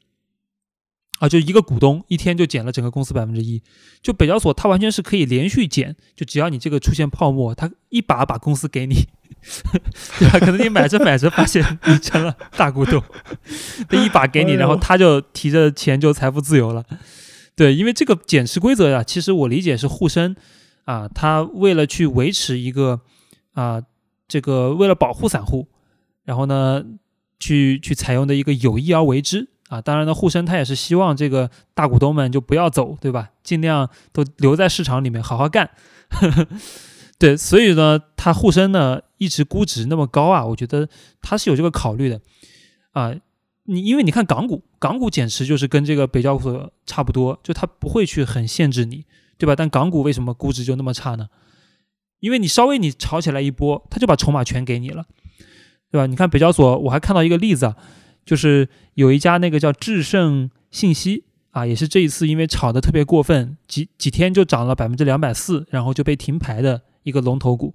[1.19, 3.61] 啊，就一个股东一天就减了整个公司百分之一。
[4.01, 9.07] 就北交所它完全是可以连续减，就只要你这个出现泡沫，它一把把公司给你。
[10.19, 10.39] 对吧？
[10.39, 13.01] 可能你买着买着发现你成了大股东，
[13.87, 16.83] 他一把给你，然后他就提着钱就财富自由了。
[17.55, 20.35] 对，因为这个减持规则呀，其实我理解是沪深
[20.83, 22.99] 啊，他为了去维持一个
[23.53, 23.81] 啊，
[24.27, 25.69] 这个为了保护散户，
[26.25, 26.83] 然后呢，
[27.39, 29.81] 去去采用的一个有意而为之啊。
[29.81, 33.29] 当然呢，沪深他也是希望这个大股东们就不要走，对吧？
[33.41, 35.69] 尽量都留在市场里面好好干。
[37.17, 40.89] 对，所以呢，它沪深呢一直估值那么高啊，我觉得
[41.21, 42.19] 它是有这个考虑的
[42.91, 43.13] 啊。
[43.65, 49.05] 你因为你看港股，港股减持就是跟这个北交所差不多，就它不会去很限制你，
[49.37, 49.55] 对吧？
[49.55, 51.27] 但港股为什么估值就那么差呢？
[52.19, 55.05] 因为你稍微你炒起来一波，它就把筹码全给你了，
[55.91, 56.07] 对吧？
[56.07, 57.75] 你看北交所，我还看到一个例子啊，
[58.25, 66.81] 就是有一家那个叫智胜信息啊，也是这一次因为炒的特别过分，几几天就涨了百分之两百四，然后就被停牌的。
[67.03, 67.73] 一个龙头股，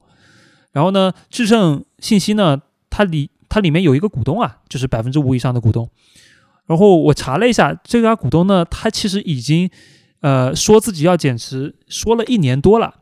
[0.71, 5.89] 然后呢，智胜信息呢，它里它里面有一个股东啊，就是百分之五以上的股东。
[6.67, 9.69] 然后我查了一下，这家股东呢，他其实已经
[10.21, 12.95] 呃说自己要减持，说了一年多了，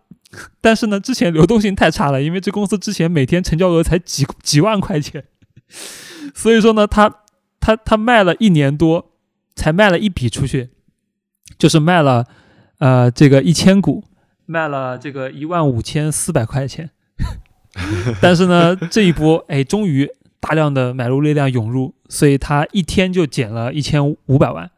[0.61, 5.25] 但是呢，之前流动性太差了，因为这公司之前每天成交额才几几万块钱，
[6.35, 7.22] 所以说呢，他
[7.63, 9.13] 他他卖了一年多，
[9.55, 10.69] 才卖了一笔出去，
[11.57, 12.27] 就是卖了
[12.79, 14.05] 呃这个一千股。
[14.45, 16.91] 卖了这个一万五千四百块钱，
[18.21, 20.11] 但是呢，这一波哎，终于
[20.41, 24.69] 大量的买入力量涌入，所以他一天就减了一千五百万，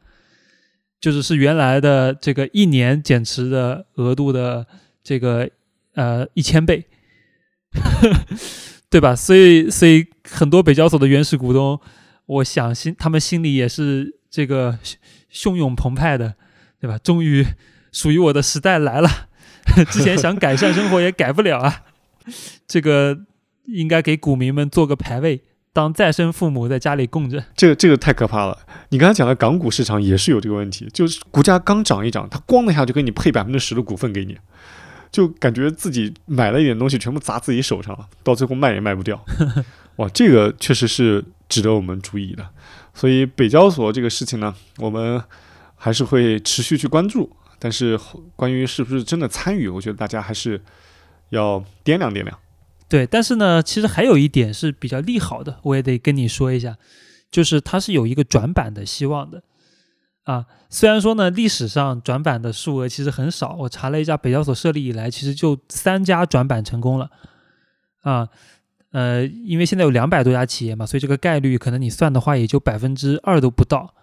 [1.00, 4.66] 就是是原来的这个一年减持的额度的
[5.02, 5.48] 这个
[5.94, 6.84] 呃一千倍，
[8.90, 9.16] 对吧？
[9.16, 11.80] 所以所以很多北交所的原始股东，
[12.26, 14.78] 我想心他们心里也是这个
[15.32, 16.34] 汹涌澎湃的，
[16.80, 16.98] 对吧？
[16.98, 17.46] 终于
[17.92, 19.28] 属于我的时代来了。
[19.90, 21.84] 之前想改善生活也改不了啊，
[22.66, 23.18] 这个
[23.64, 27.42] 应该给股民们做个排位，当再生父母在家里供着。
[27.56, 28.58] 这个这个太可怕了。
[28.90, 34.36] 你刚才讲的港股市场也是有这个问题，就是股价刚涨一涨，它咣的一下就给你配百分之十的股份给你，
[35.14, 39.24] 就感觉自己买了一点东西全部砸自己手上了，到最后卖也卖不掉。
[39.96, 42.44] 哇，这个确实是值得我们注意的。
[42.92, 45.22] 所以北交所这个事情呢，我们
[45.76, 47.30] 还是会持续去关注。
[47.60, 47.96] 但是
[48.34, 50.60] 关于是不是真的参与，我觉得大家还是
[51.28, 52.36] 要掂量掂量。
[52.88, 56.76] 对，但是呢，其实还有一点是比较利好的，我也得跟你说一下，
[57.30, 59.44] 就是它是有一个转板的希望的
[60.24, 60.44] 啊。
[60.68, 67.10] 虽然说呢，历史上转板的数额其实很少，我查了一下，北交所设立以来，其实就三家转板成功了
[68.02, 68.28] 啊。
[68.90, 73.94] 呃，因为现在有两百多家企业嘛，所以这个概率可能你算的话，也就百分之二都不到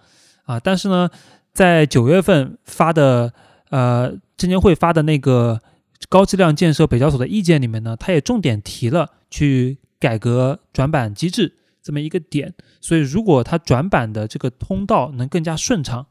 [0.45, 0.59] 啊。
[0.59, 1.09] 但是呢，
[1.53, 3.33] 在九月份发的。
[3.71, 5.61] 呃，证监会发的那个
[6.09, 12.53] 高质量建设北交所的意见里面呢，它也重点提了去改革转板机制这么一个点。
[12.81, 16.05] 所以，如果它转板的这个通道能更加顺畅，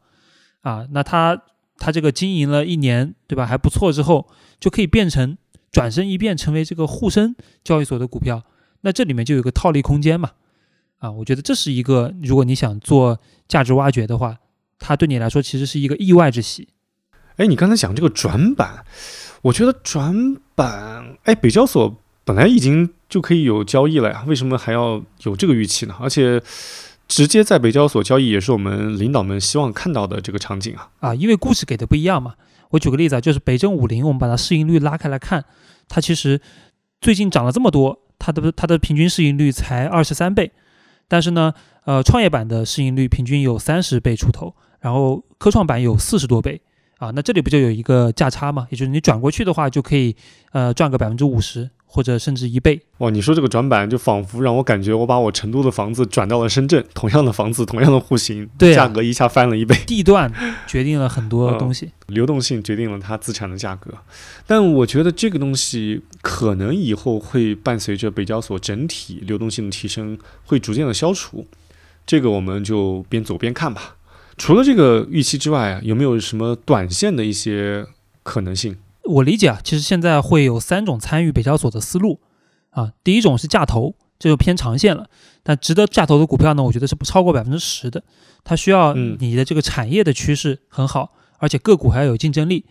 [0.63, 1.43] 啊，那它
[1.79, 3.47] 它这个经营了一年，对吧？
[3.47, 5.37] 还不错之后，就可以变成
[5.73, 7.35] 转身一变成为这个沪深
[7.65, 8.43] 交易所的股票。
[8.83, 10.31] 那这里面就有个套利空间嘛？
[10.99, 14.39] 啊，我觉得这是一个，如果你想做价值挖掘的话，
[14.79, 16.69] 它对你来说其实是一个意外之喜。
[17.37, 18.85] 哎，你刚才讲这个转板，
[19.43, 25.97] 我觉得转板，哎，北交所本来已经就可以有交易了呀，为什么还要有这个预期呢？
[25.99, 26.43] 而且
[27.11, 30.91] 直接在北交所交易也是我们领导们希望看到的这个场景啊。
[31.01, 32.37] 啊，因为估值给的不一样嘛。
[32.71, 35.45] 我举个例子啊，就是北证五零，我们把它市盈率拉开来看，
[35.89, 36.41] 它其实
[37.01, 40.53] 最近涨了这么多，它的它的平均市盈率才二十三倍，
[41.09, 41.53] 但是呢，
[41.85, 46.61] 呃，创业板的市盈率平均有三十倍出头，然后科创板有四十多倍
[46.99, 48.69] 啊，那这里不就有一个价差嘛？
[48.71, 50.15] 也就是你转过去的话，就可以
[50.53, 51.69] 呃赚个百分之五十。
[51.93, 53.11] 或者甚至一倍哇！
[53.11, 59.75] 你说这个转板，就仿佛让我感觉我把我成都的房子转到了深圳，同样的房子，同样的户型，对，价格一下翻了一倍。
[59.89, 60.33] 地段
[60.69, 63.93] 决定了很多东西，流动性决定了它资产的价格。
[64.47, 71.45] 但我觉得这个东西可能以后会伴随着北交所整体流动性的提升，会逐渐的消除。
[72.07, 73.97] 这个我们就边走边看吧。
[74.39, 77.85] 除了这个预期之外啊，有没有什么短线的一些
[78.23, 78.77] 可能性？
[79.11, 82.21] 我理解啊，其实现在会有三种参与北交所的思路
[82.71, 82.93] 啊。
[83.03, 85.09] 第一种是价投，这就偏长线了。
[85.43, 88.03] 但值得价投的股票呢，我觉得是不超过百分之十的。
[88.45, 92.67] 它需要你的这个产业的趋势很好，而且个股还要有竞争力。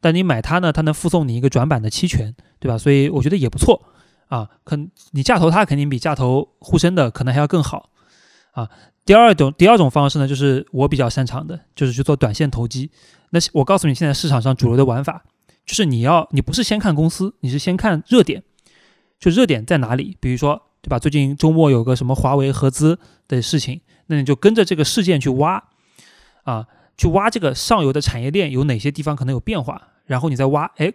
[0.00, 2.78] 但你买它呢，它能附送你一个转板的期权，对吧？
[2.78, 3.82] 所以我觉得也不错
[4.28, 4.48] 啊。
[4.64, 4.76] 可
[5.10, 7.90] 你价投它肯定比价投沪深的可能还要更好
[8.52, 8.68] 啊。
[9.04, 12.90] 第二种第二种方式呢，就是我比较擅长的，就是去做短线投机。
[13.30, 15.24] 那我告诉你，现在市场上主流的玩法。
[15.64, 18.42] 就是你要，你不是先看公司，你是先看热点，
[19.18, 20.16] 就热点在哪里？
[20.20, 20.98] 比如说，对吧？
[20.98, 22.98] 最近周末有个什么华为合资
[23.28, 25.62] 的事情，那你就跟着这个事件去挖，
[26.42, 30.92] 啊，去挖这个上游的产业链有哪些地方可能有变化，然后你再挖，哎，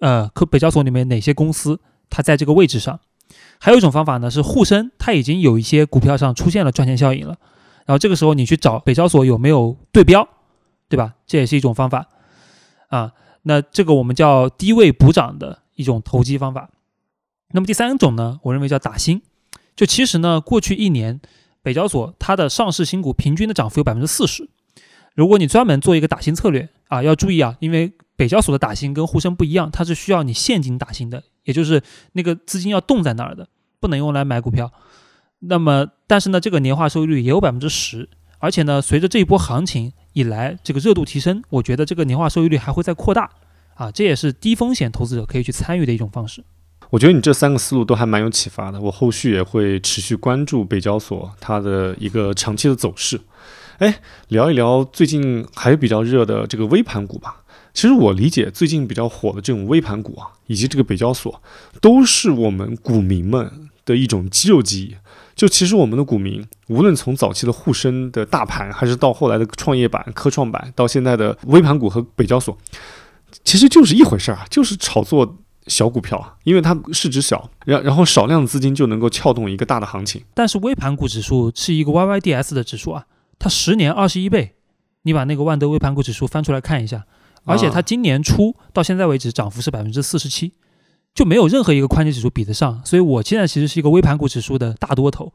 [0.00, 2.98] 呃，可北交所里面哪些公司它在这个位置上？
[3.58, 7.36] 还有一种方法呢，是沪深它已经有一些股票上出现了赚钱效应了，
[7.84, 10.26] 然后这个时候你去找北交所有没有对标，
[10.88, 11.14] 对吧？
[11.26, 12.06] 这也是一种方法，
[12.88, 13.12] 啊。
[13.48, 16.68] 那这个我们叫低位补涨的一种投机方法。
[17.52, 19.22] 那么第三种呢，我认为叫打新。
[19.76, 21.20] 就其实呢，过去一年
[21.62, 24.48] 北交所它的上市新股平均的涨幅有百分之四十。
[25.14, 31.80] 如果你专门做一个打新策略啊，要注意啊，因为北交所的打新跟沪深不一样，它是需要你现金打新的，也就是
[32.14, 34.72] 那个资金要冻在那儿的，不能用来买股票。
[35.38, 38.08] 那么，但是呢，这个年化收益率也有百分之十，
[38.40, 39.92] 而且呢，随着这一波行情。
[40.16, 43.30] 以来，这个热度提升，我觉得这个年化收益率还会再扩大
[43.74, 46.42] 啊，这也是低风险投资者可以去参与的一种方式。
[46.88, 53.20] 我觉得你这三个思路都还蛮有启发的，我后续也会持续关注北交所它的一个长期的走势。
[53.76, 57.42] 哎，聊一聊最近还比较热的这个微盘股吧。
[57.74, 61.42] 其实我理解最近比较火的这种微盘股啊，以及这个北交所，
[61.82, 64.96] 都是我们股民们的一种肌肉记忆。
[65.36, 72.56] 就其实我们的股民，无论从早期的沪深的大盘，还是到后来的创业板、科创板，到现在的微盘股和北交所，
[73.44, 80.22] 其实就是一回事儿啊，就是炒作小股票啊，因为它市值小，然然后少量的资金就能够撬动一个大的行情。
[80.32, 83.04] 但是微盘股指数是一个 YYDS 的指数啊，
[83.38, 84.54] 它十年二十一倍，
[85.02, 87.04] 你把那个万德微盘股指数翻出来看一下，
[87.44, 90.54] 而且它今年初到现在为止涨幅是百分之四十七。
[91.16, 95.32] 就没有任何一个宽基指数比得上，所以我现在其实是一个微盘股指数的大多头，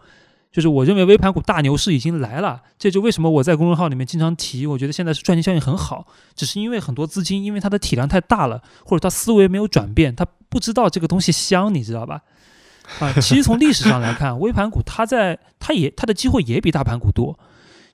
[0.51, 6.05] 就是我认为微盘股大牛市已经来了，这就为什么我在公众号里面经常提，我觉得现在是赚钱效应很好，
[6.36, 12.21] 只是因为很多资金因为它的体量太大了，或者它思维没有转变，它不知道这个东西香，你知道吧？
[12.99, 17.39] 啊，其实从历史上来看，微盘股它在它也它的机会也比大盘股多，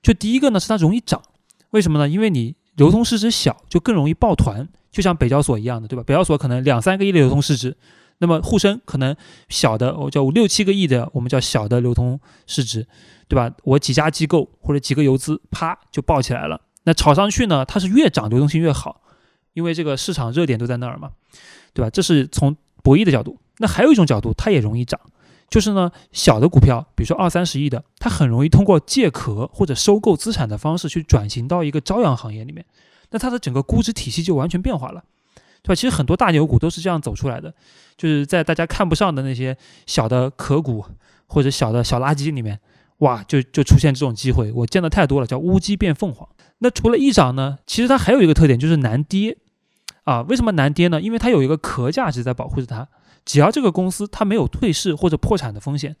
[0.02, 1.22] 就第一个呢是它容易涨，
[1.70, 2.06] 为什么呢？
[2.06, 4.66] 因为你流通市值小，就更容易抱团。
[4.90, 6.02] 就像北交所一样的，对吧？
[6.02, 7.76] 北交所可能两三个亿的流通市值，
[8.18, 9.14] 那么沪深可能
[9.50, 12.86] 小的，我叫五六七个亿的，我们叫小的流通市值，
[13.28, 13.52] 对吧？
[13.64, 16.62] 我几家机构或者几个游资，啪就爆起来了。
[16.84, 19.02] 那炒上去呢，它是越涨流动性越好，
[19.52, 21.10] 因为这个市场热点都在那儿嘛，
[21.74, 21.90] 对吧？
[21.90, 23.38] 这是从博弈的角度。
[23.58, 24.98] 那还有一种角度，它也容易涨，
[25.50, 32.64] 就是呢，小的股票，比如说二三十亿的，它很容易通过借壳或者收购资产的方式去转型到一个朝阳行业里面。
[33.10, 35.02] 那它的整个估值体系就完全变化了，
[35.62, 35.74] 对吧？
[35.74, 37.54] 其实很多大牛股都是这样走出来的，
[37.96, 40.84] 就是在大家看不上的那些小的壳股
[41.26, 42.60] 或者小的小垃圾里面，
[42.98, 44.52] 哇，就就出现这种机会。
[44.52, 46.28] 我见的太多了，叫乌鸡变凤凰。
[46.58, 49.38] 那除了易涨呢，其实它还有一个特点就是难跌
[50.04, 50.20] 啊。
[50.22, 51.00] 为什么难跌呢？
[51.00, 52.88] 因为它有一个壳价值在保护着它，
[53.28, 55.94] 只要这个公司它没有退市或者破产的风险，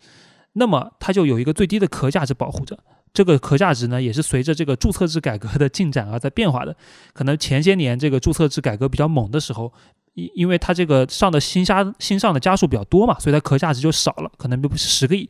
[0.54, 2.78] 那么它就有一个最低的壳价值保护着。
[3.12, 6.74] 这个壳价值呢，也是随着这个注册制改革的进展而在变化的。
[7.12, 9.70] 可能前些年这个注册制改革比较猛的时候，
[10.14, 15.28] 因因为它这个上的新加新上的家数比较多嘛，所以它壳价值就少了，可能不是十个亿。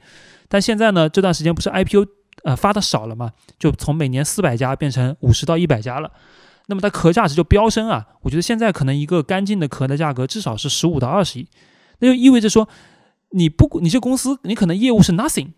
[0.48, 2.06] 但现在呢，这段时间不是 IPO
[2.44, 6.12] 呃发的少了嘛，就从每年四百家变成五十到一百家了，
[6.66, 8.06] 那么它壳价值就飙升啊。
[8.22, 11.48] 我觉得现在可能一个干净的壳的价格至少是十五到二十亿，
[11.98, 12.68] 那就意味着说，
[13.30, 15.52] 你不你这公司你可能业务是 nothing，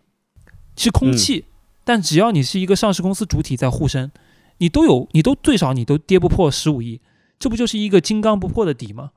[0.75, 1.45] 是空气。
[1.83, 4.11] 但只要你是一个上市公司主体在沪深，
[4.59, 7.01] 你都有，你都最少你都跌不破十五亿，
[7.39, 9.11] 这不就是一个金刚不破的底吗？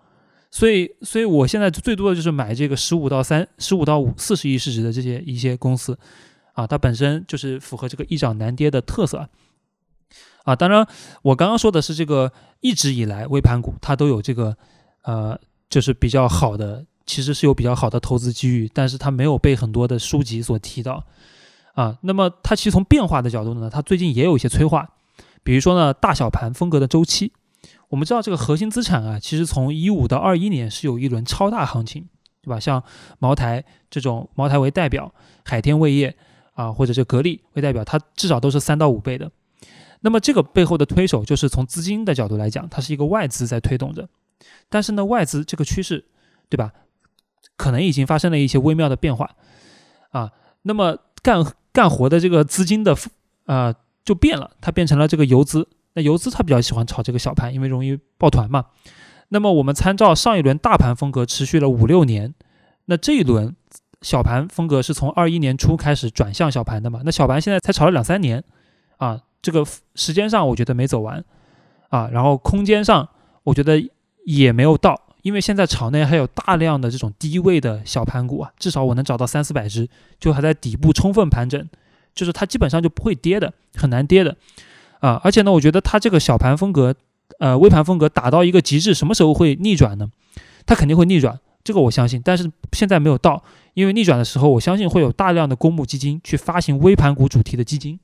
[0.50, 5.98] 所以，所以我现在最多的就是买这个十五到三十五到五四十亿市值的这些一些公司，
[6.52, 9.28] 啊，它本身就是符合这个一涨难跌的特色，
[10.44, 10.86] 啊，当然
[11.22, 14.56] 我刚刚说的是这个一直以来微盘股它都有这个，
[15.02, 21.04] 呃，就是比较好的，其实是有比较好的投资机遇，但是它没有被很多的书籍所提到，
[21.74, 24.88] 啊，那么它其实从变化的角度呢，它最近也有一些催化，
[25.42, 27.32] 比如说呢大小盘风格的周期。
[27.90, 32.08] 我们知道这个核心资产啊，其实从一五到二一年是有一轮超大行情，
[32.42, 32.58] 对吧？
[32.58, 32.82] 像
[33.20, 36.16] 茅台这种，茅台为代表，海天味业
[36.54, 39.30] 啊，或者是格力为代表，它至少都是三到五倍的。
[40.00, 44.08] 那么这个背后的推手，就是从资金的角度来讲，它是一个外资在推动着。
[44.68, 46.04] 但是呢，外资这个趋势，
[46.48, 46.72] 对吧？
[47.56, 49.30] 可能已经发生了一些微妙的变化
[50.10, 50.30] 啊。
[50.62, 52.96] 那么干干活的这个资金的
[53.46, 53.74] 啊
[54.04, 55.68] 就变了，它变成了这个游资。
[55.94, 58.64] 那游资他比较喜欢炒这个小盘，因为容易抱团嘛。
[59.28, 62.34] 那么我们参照上一轮大盘风格持续了五六年，
[62.86, 63.54] 那这一轮
[64.02, 67.02] 小盘风格是从二一年初开始转向小盘的嘛？
[67.04, 68.42] 那小盘现在才炒了两三年
[68.96, 71.24] 啊，这个时间上我觉得没走完
[71.90, 73.08] 啊，然后空间上
[73.44, 73.80] 我觉得
[74.26, 79.88] 也没有到，因为现在场内还有大量的这种低位的小盘股啊，至少我能找到三四百只，
[80.20, 81.66] 就还在底部充分盘整，
[82.14, 84.36] 就是它基本上就不会跌的，很难跌的。
[85.00, 86.94] 啊，而且呢，我觉得它这个小盘风格，
[87.38, 90.10] 呃，微盘风格打到一个极致，什么时候会逆转呢？
[90.66, 92.20] 它肯定会逆转，这个我相信。
[92.22, 97.98] 但是现在没有到，因为逆转的时候，我相信会有大量的公募基金去发行微盘股主题的基金，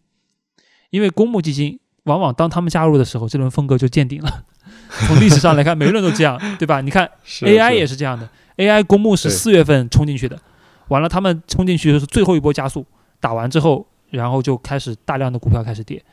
[0.89, 4.45] 因为公募基金往往当他们加入的时候，这轮风格就见顶了。
[5.07, 6.81] 从历史上来看，每个人都这样，对吧？
[6.81, 7.09] 你看
[7.43, 10.37] AI 也是这样的，AI 公募是四月份冲进去的，
[10.89, 12.85] 完了他们冲进去就是最后一波加速，
[13.21, 16.05] 打完之后，然后就开始大量的股票开始跌。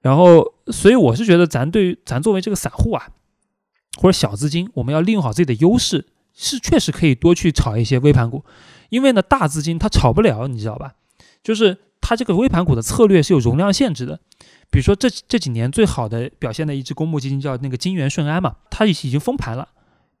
[0.00, 3.08] 然后，所以我是觉得，咱对于咱作为这个散户啊，
[4.00, 8.44] 或者小资金，我们要利用好自己的优势，是确实可以多去炒一些微盘股，
[8.88, 10.92] 因为呢，大资金它炒不了，你知道吧？
[11.42, 14.20] 就是它这个微盘股的策略是有容量限制的。
[14.70, 19.68] 比如说这这几年最好的表现的一只公募基金叫那个金元顺安嘛，它已经封盘了，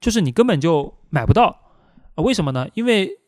[0.00, 1.60] 就是你根本就买不到。
[2.16, 2.68] 为什么呢？
[2.74, 3.18] 因为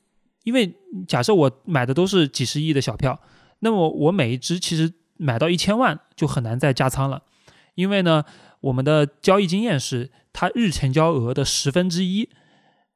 [0.44, 0.74] 因为
[1.06, 3.20] 假设我买的都是几十亿的小票，
[3.60, 4.92] 那么我每一只其实。
[5.18, 7.22] 买到一千万就很难再加仓了，
[7.76, 8.24] 因为呢，
[8.60, 12.28] 我们的交易经验是它日成交额的十分之一。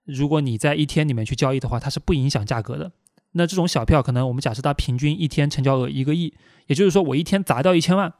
[0.03, 2.91] 如果你在一天里面去交易的话，它是不影响价格的。
[3.37, 6.33] 那这种小票可能我们假设它平均一天成交额一个亿，
[6.67, 8.13] 也就是说我一天砸掉一千万，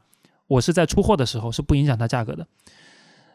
[0.45, 2.47] 我是在出货的时候是不影响它价格的。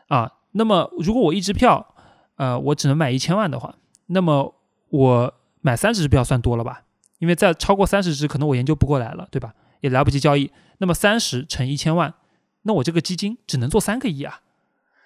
[0.07, 1.95] 啊，那么如果我一支票，
[2.37, 3.75] 呃，我只能买一千万的话，
[4.07, 4.55] 那么
[4.91, 6.83] 我买三十支票算多了吧？
[7.19, 9.55] 因为在超过三十支，可能我研究不过来了，对吧？
[9.81, 12.15] 也来不及交易，那么三十乘一千万，
[12.63, 14.42] 那我这个基金只能做三个亿啊！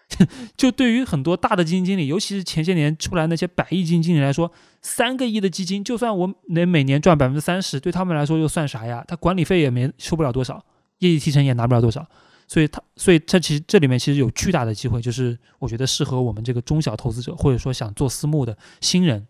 [0.57, 4.51] 就对于很多大的基金经理，尤其是前些年出来那些百亿基金经理来说，
[4.81, 9.05] 三个亿的基金，就算我能每年赚百分之三十，对他们来说又算啥呀？
[9.07, 10.65] 他管理费也没收不了多少，
[10.99, 12.07] 业绩提成也拿不了多少，
[12.47, 19.27] 所以他，所以他其实这里面其实有巨大的机会，就是我觉得适合我们这个中小投资者，或者说想做私募的新人。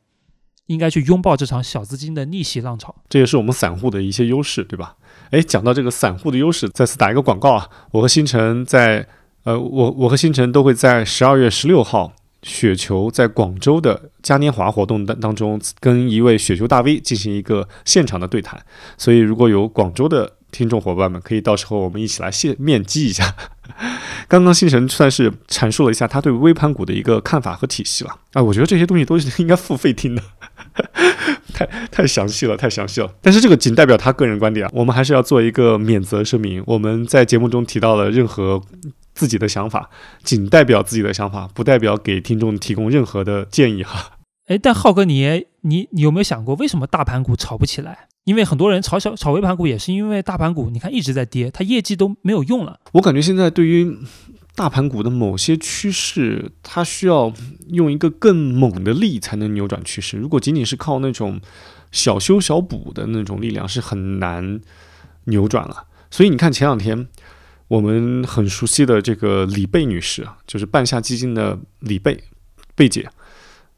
[0.67, 4.97] 应该去拥抱这场小资金的逆袭浪潮，这也是我们散户的一些优势，对吧？
[5.31, 7.71] 哎，讲到这个散户的优势，再次打一个广告啊！
[7.93, 9.07] 我和星辰在，
[9.47, 18.61] 呃，我我和星辰都会在十二月十六号雪球在广州的嘉年华活动当当中，跟一位雪球大 V 进行一个现场的对谈。
[18.99, 23.37] 所以如果有广州的听众伙伴们，可以到时候我们一起来现面基一下。
[24.27, 30.23] 刚刚星辰算是阐述了一下他对微盘股的一个看法和体系了啊，我觉得这些东西都是 应该付费听的。
[31.55, 33.09] 太太详细了，太详细了。
[33.23, 36.61] 但是这个仅代表他个人观点啊，我们还是要做一个免责声明。
[36.67, 38.61] 我们在节目中提到了任何
[39.17, 39.91] 自己的想法，
[40.23, 44.13] 仅代表自己的想法，不代表给听众提供任何的建议哈。
[44.47, 48.07] 哎，但浩哥，你你你有没有想过，为什么大盘股炒不起来？
[48.23, 52.79] 因为很多人炒小炒微盘股，也是因为大盘股，你看一直在跌，它业绩都没有用了。
[52.93, 53.99] 我感觉现在对于。
[54.57, 57.31] 大盘股的某些趋势，它需要
[57.69, 60.17] 用一个更猛的力才能扭转趋势。
[60.17, 61.39] 如果仅仅是靠那种
[61.93, 64.59] 小修小补的那种力量，是很难
[65.25, 65.85] 扭转了。
[66.11, 67.07] 所以你看，前两天
[67.69, 72.23] 我们很熟悉的这个李贝女士啊，就是半夏基金的李贝
[72.75, 73.09] 贝姐，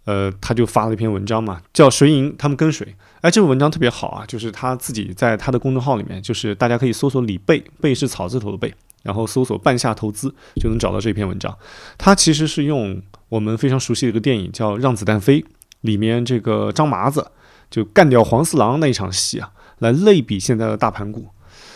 [0.04, 2.94] 呃，她就发了一篇文章嘛，叫“谁赢他们跟谁”。
[3.22, 8.74] 哎，这个文章特别好啊，就是她自己在她的公众号里面，就是大家可以搜索李贝，贝是草字头的贝。
[9.04, 11.56] 然后搜索“半夏投资”就能找到这篇文章。
[11.96, 15.40] 她其实是用我们非常熟悉的一个电影叫《让子弹飞》
[15.82, 17.30] 里面这个张麻子
[17.70, 21.28] 就干掉黄四郎那一场戏啊，来类比现在的大盘股。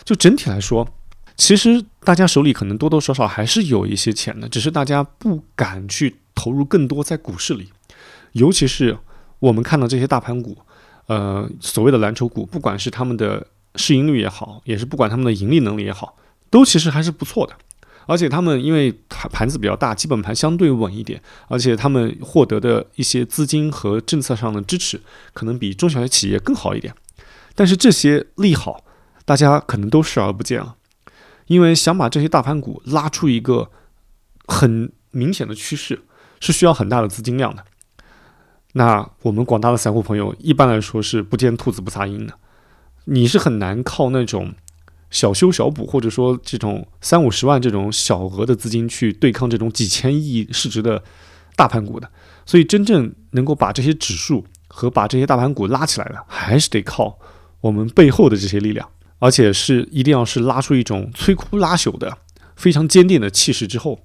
[0.04, 0.86] 就整体来说，
[1.42, 7.68] 其实大家手里可能多多少少还是有一些钱的，只是大家不敢去投入更多在股市里，
[8.30, 8.96] 尤其是
[9.40, 10.56] 我们看到这些大盘股，
[11.08, 16.16] 呃，所谓的蓝筹股，不管是他们的市盈率也好，也是不管他们的盈利能力也好，
[16.48, 17.52] 都其实还是不错的。
[18.06, 25.00] 而且他们因为盘子比较大，基本盘相对稳一点，而且他们获得的一些资金和政策上的支持，
[25.32, 26.94] 可能比中小企业更好一点。
[27.56, 28.84] 但是这些利好，
[29.24, 30.76] 大家可能都视而不见了，
[31.52, 33.70] 因为想把这些大盘股拉出一个
[34.46, 36.00] 很明显的趋势，
[36.40, 37.62] 是需要很大的资金量的。
[38.72, 42.32] 那我们广大的散户朋友一般来说是不见兔子不撒鹰的，
[43.04, 44.54] 你是很难靠那种。
[45.12, 51.04] 小修小补，或者说这种三五十万这种小额的资金去对抗这种几千亿市值的
[51.54, 52.10] 大盘股的，
[52.46, 57.18] 所以真正能够把这些指数和把这些大盘股拉起来的，还是得靠
[57.60, 58.88] 我们背后的这些力量，
[59.22, 62.18] 而且是一定要是拉出一种摧枯拉朽的
[62.56, 64.00] 非常坚定的气势之后，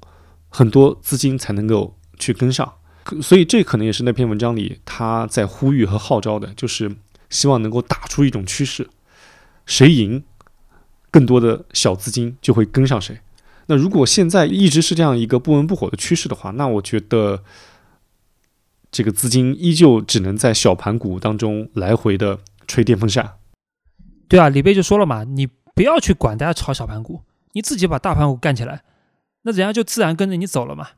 [0.47, 2.71] 很多资金才能够去跟上。
[3.19, 6.95] 所以这可能也是那篇文章里他在呼吁和号召的，就是
[7.31, 8.87] 希望能够打出一种趋势，
[9.65, 10.23] 谁赢。
[11.09, 13.19] 更多的小资金就会跟上谁。
[13.65, 17.43] 那如果现在一直是这样一个不温不火的趋势的话，那我觉得
[18.91, 23.33] 这个资金依旧只能在小盘股当中来回的吹电风扇。
[24.27, 27.21] 对啊，李贝就说了嘛，你不要去管大家炒小盘股，
[27.53, 28.83] 你自己把大盘股干起来，
[29.43, 30.89] 那人家就自然跟着你走了嘛。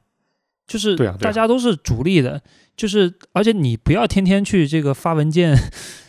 [0.67, 2.41] 就是大家都是主力的，
[2.77, 5.55] 就是而且你不要天天去这个发文件，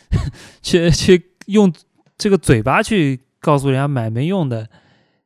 [0.61, 1.73] 去去用
[2.17, 3.21] 这个嘴巴去。
[3.43, 4.69] 告诉人家买没用的，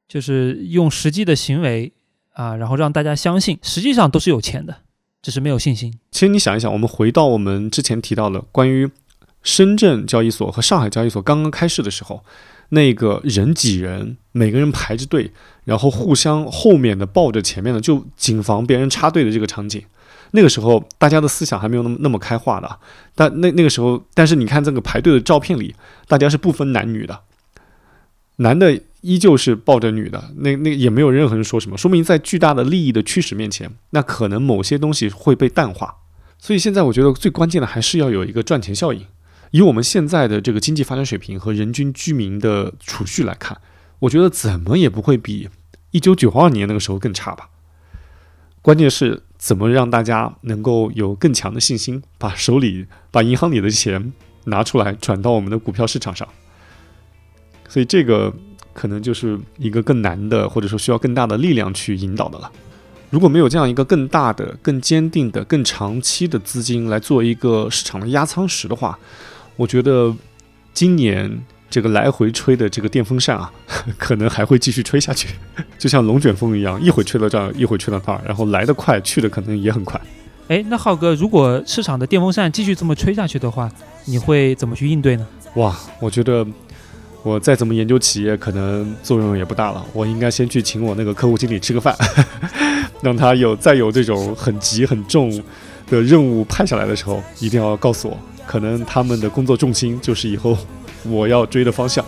[0.07, 1.91] 就是用实际的行为
[2.31, 4.73] 啊，然后让大家相信，实际上都是有钱的，
[5.21, 5.93] 只是没有信心。
[6.11, 8.89] 其实你想一想，我们回到我们之前提到的关于
[9.45, 12.25] 深圳交易所和上海交易所刚刚开市的时候，
[12.69, 15.31] 那个人挤人，每个人排着队，
[15.63, 19.81] 然后互相后面的抱着前面的，就谨防别人插队的这个场景。
[20.31, 22.79] 那个时候大家的思想还没有那么那么开化的，
[23.13, 25.75] 但那那个时候，但是你看这个排队的照片里，
[26.07, 27.21] 大家是不分男女的。
[28.37, 35.95] 男的依旧是抱着女的，那那也没有任何人说什么，说明在巨大的利益的驱使面前，那可能某些东西会被淡化。
[36.37, 39.05] 所以现在我觉得最关键的还是要有一个赚钱效应。
[39.55, 43.57] 以我们现在的这个经济发展水平和人均居民的储蓄来看，
[43.99, 45.47] 我觉得怎么也不会比
[45.91, 47.47] 一九九二年那个时候更差吧。
[48.61, 54.11] 关键是怎么让大家能够有更强的信心，把手里把银行里的钱
[54.43, 56.27] 拿出来转到我们的股票市场上。
[57.69, 58.33] 所以这个
[58.73, 62.51] 可能就是一个更难的，或者说需要更大的力量去引导的了。
[63.09, 68.99] 如果没有这样一个更大的、更坚定的、更长期的资金来做一个市场的压舱石的话，
[69.55, 70.13] 我觉得
[70.73, 71.29] 今年
[71.69, 73.51] 这个来回吹的这个电风扇啊，
[73.97, 75.29] 可能还会继续吹下去，
[75.79, 79.99] 就像龙卷风一样，一会吹到这儿，一会吹到那儿，然后来得快，去的可能也很快。
[80.47, 83.71] 哎，那浩哥，如果市场的电风扇继续这么吹下去的话，
[84.05, 85.27] 你会怎么去应对呢？
[85.55, 86.45] 哇，我觉得。
[87.23, 89.83] 我再怎么研究企业，可能作用也不大了。
[89.93, 91.91] 我应该先去请我那个客户经理吃个饭，
[93.01, 95.31] 让他有再有这种很急很重
[95.89, 98.15] 的任务派下来的时候，一定要告诉我。
[98.45, 100.57] 可能他们的工作重心就是以后
[101.03, 102.03] 我要追的方向。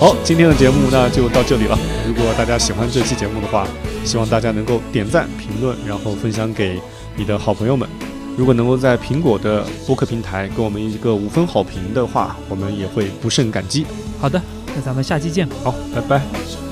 [0.00, 1.76] 好，今天的节目那就到这里了。
[2.06, 3.66] 如果大家喜欢这期节目的话，
[4.04, 6.80] 希望大家能够点赞、评论，然后分享给
[7.16, 7.88] 你的好朋友们。
[8.36, 13.84] 如果能够在苹果的播客平台给我们一个五分好评的话，我们也会不胜感激。
[14.20, 14.40] 好的，
[14.74, 15.48] 那咱们下期见。
[15.64, 16.67] 好，拜拜。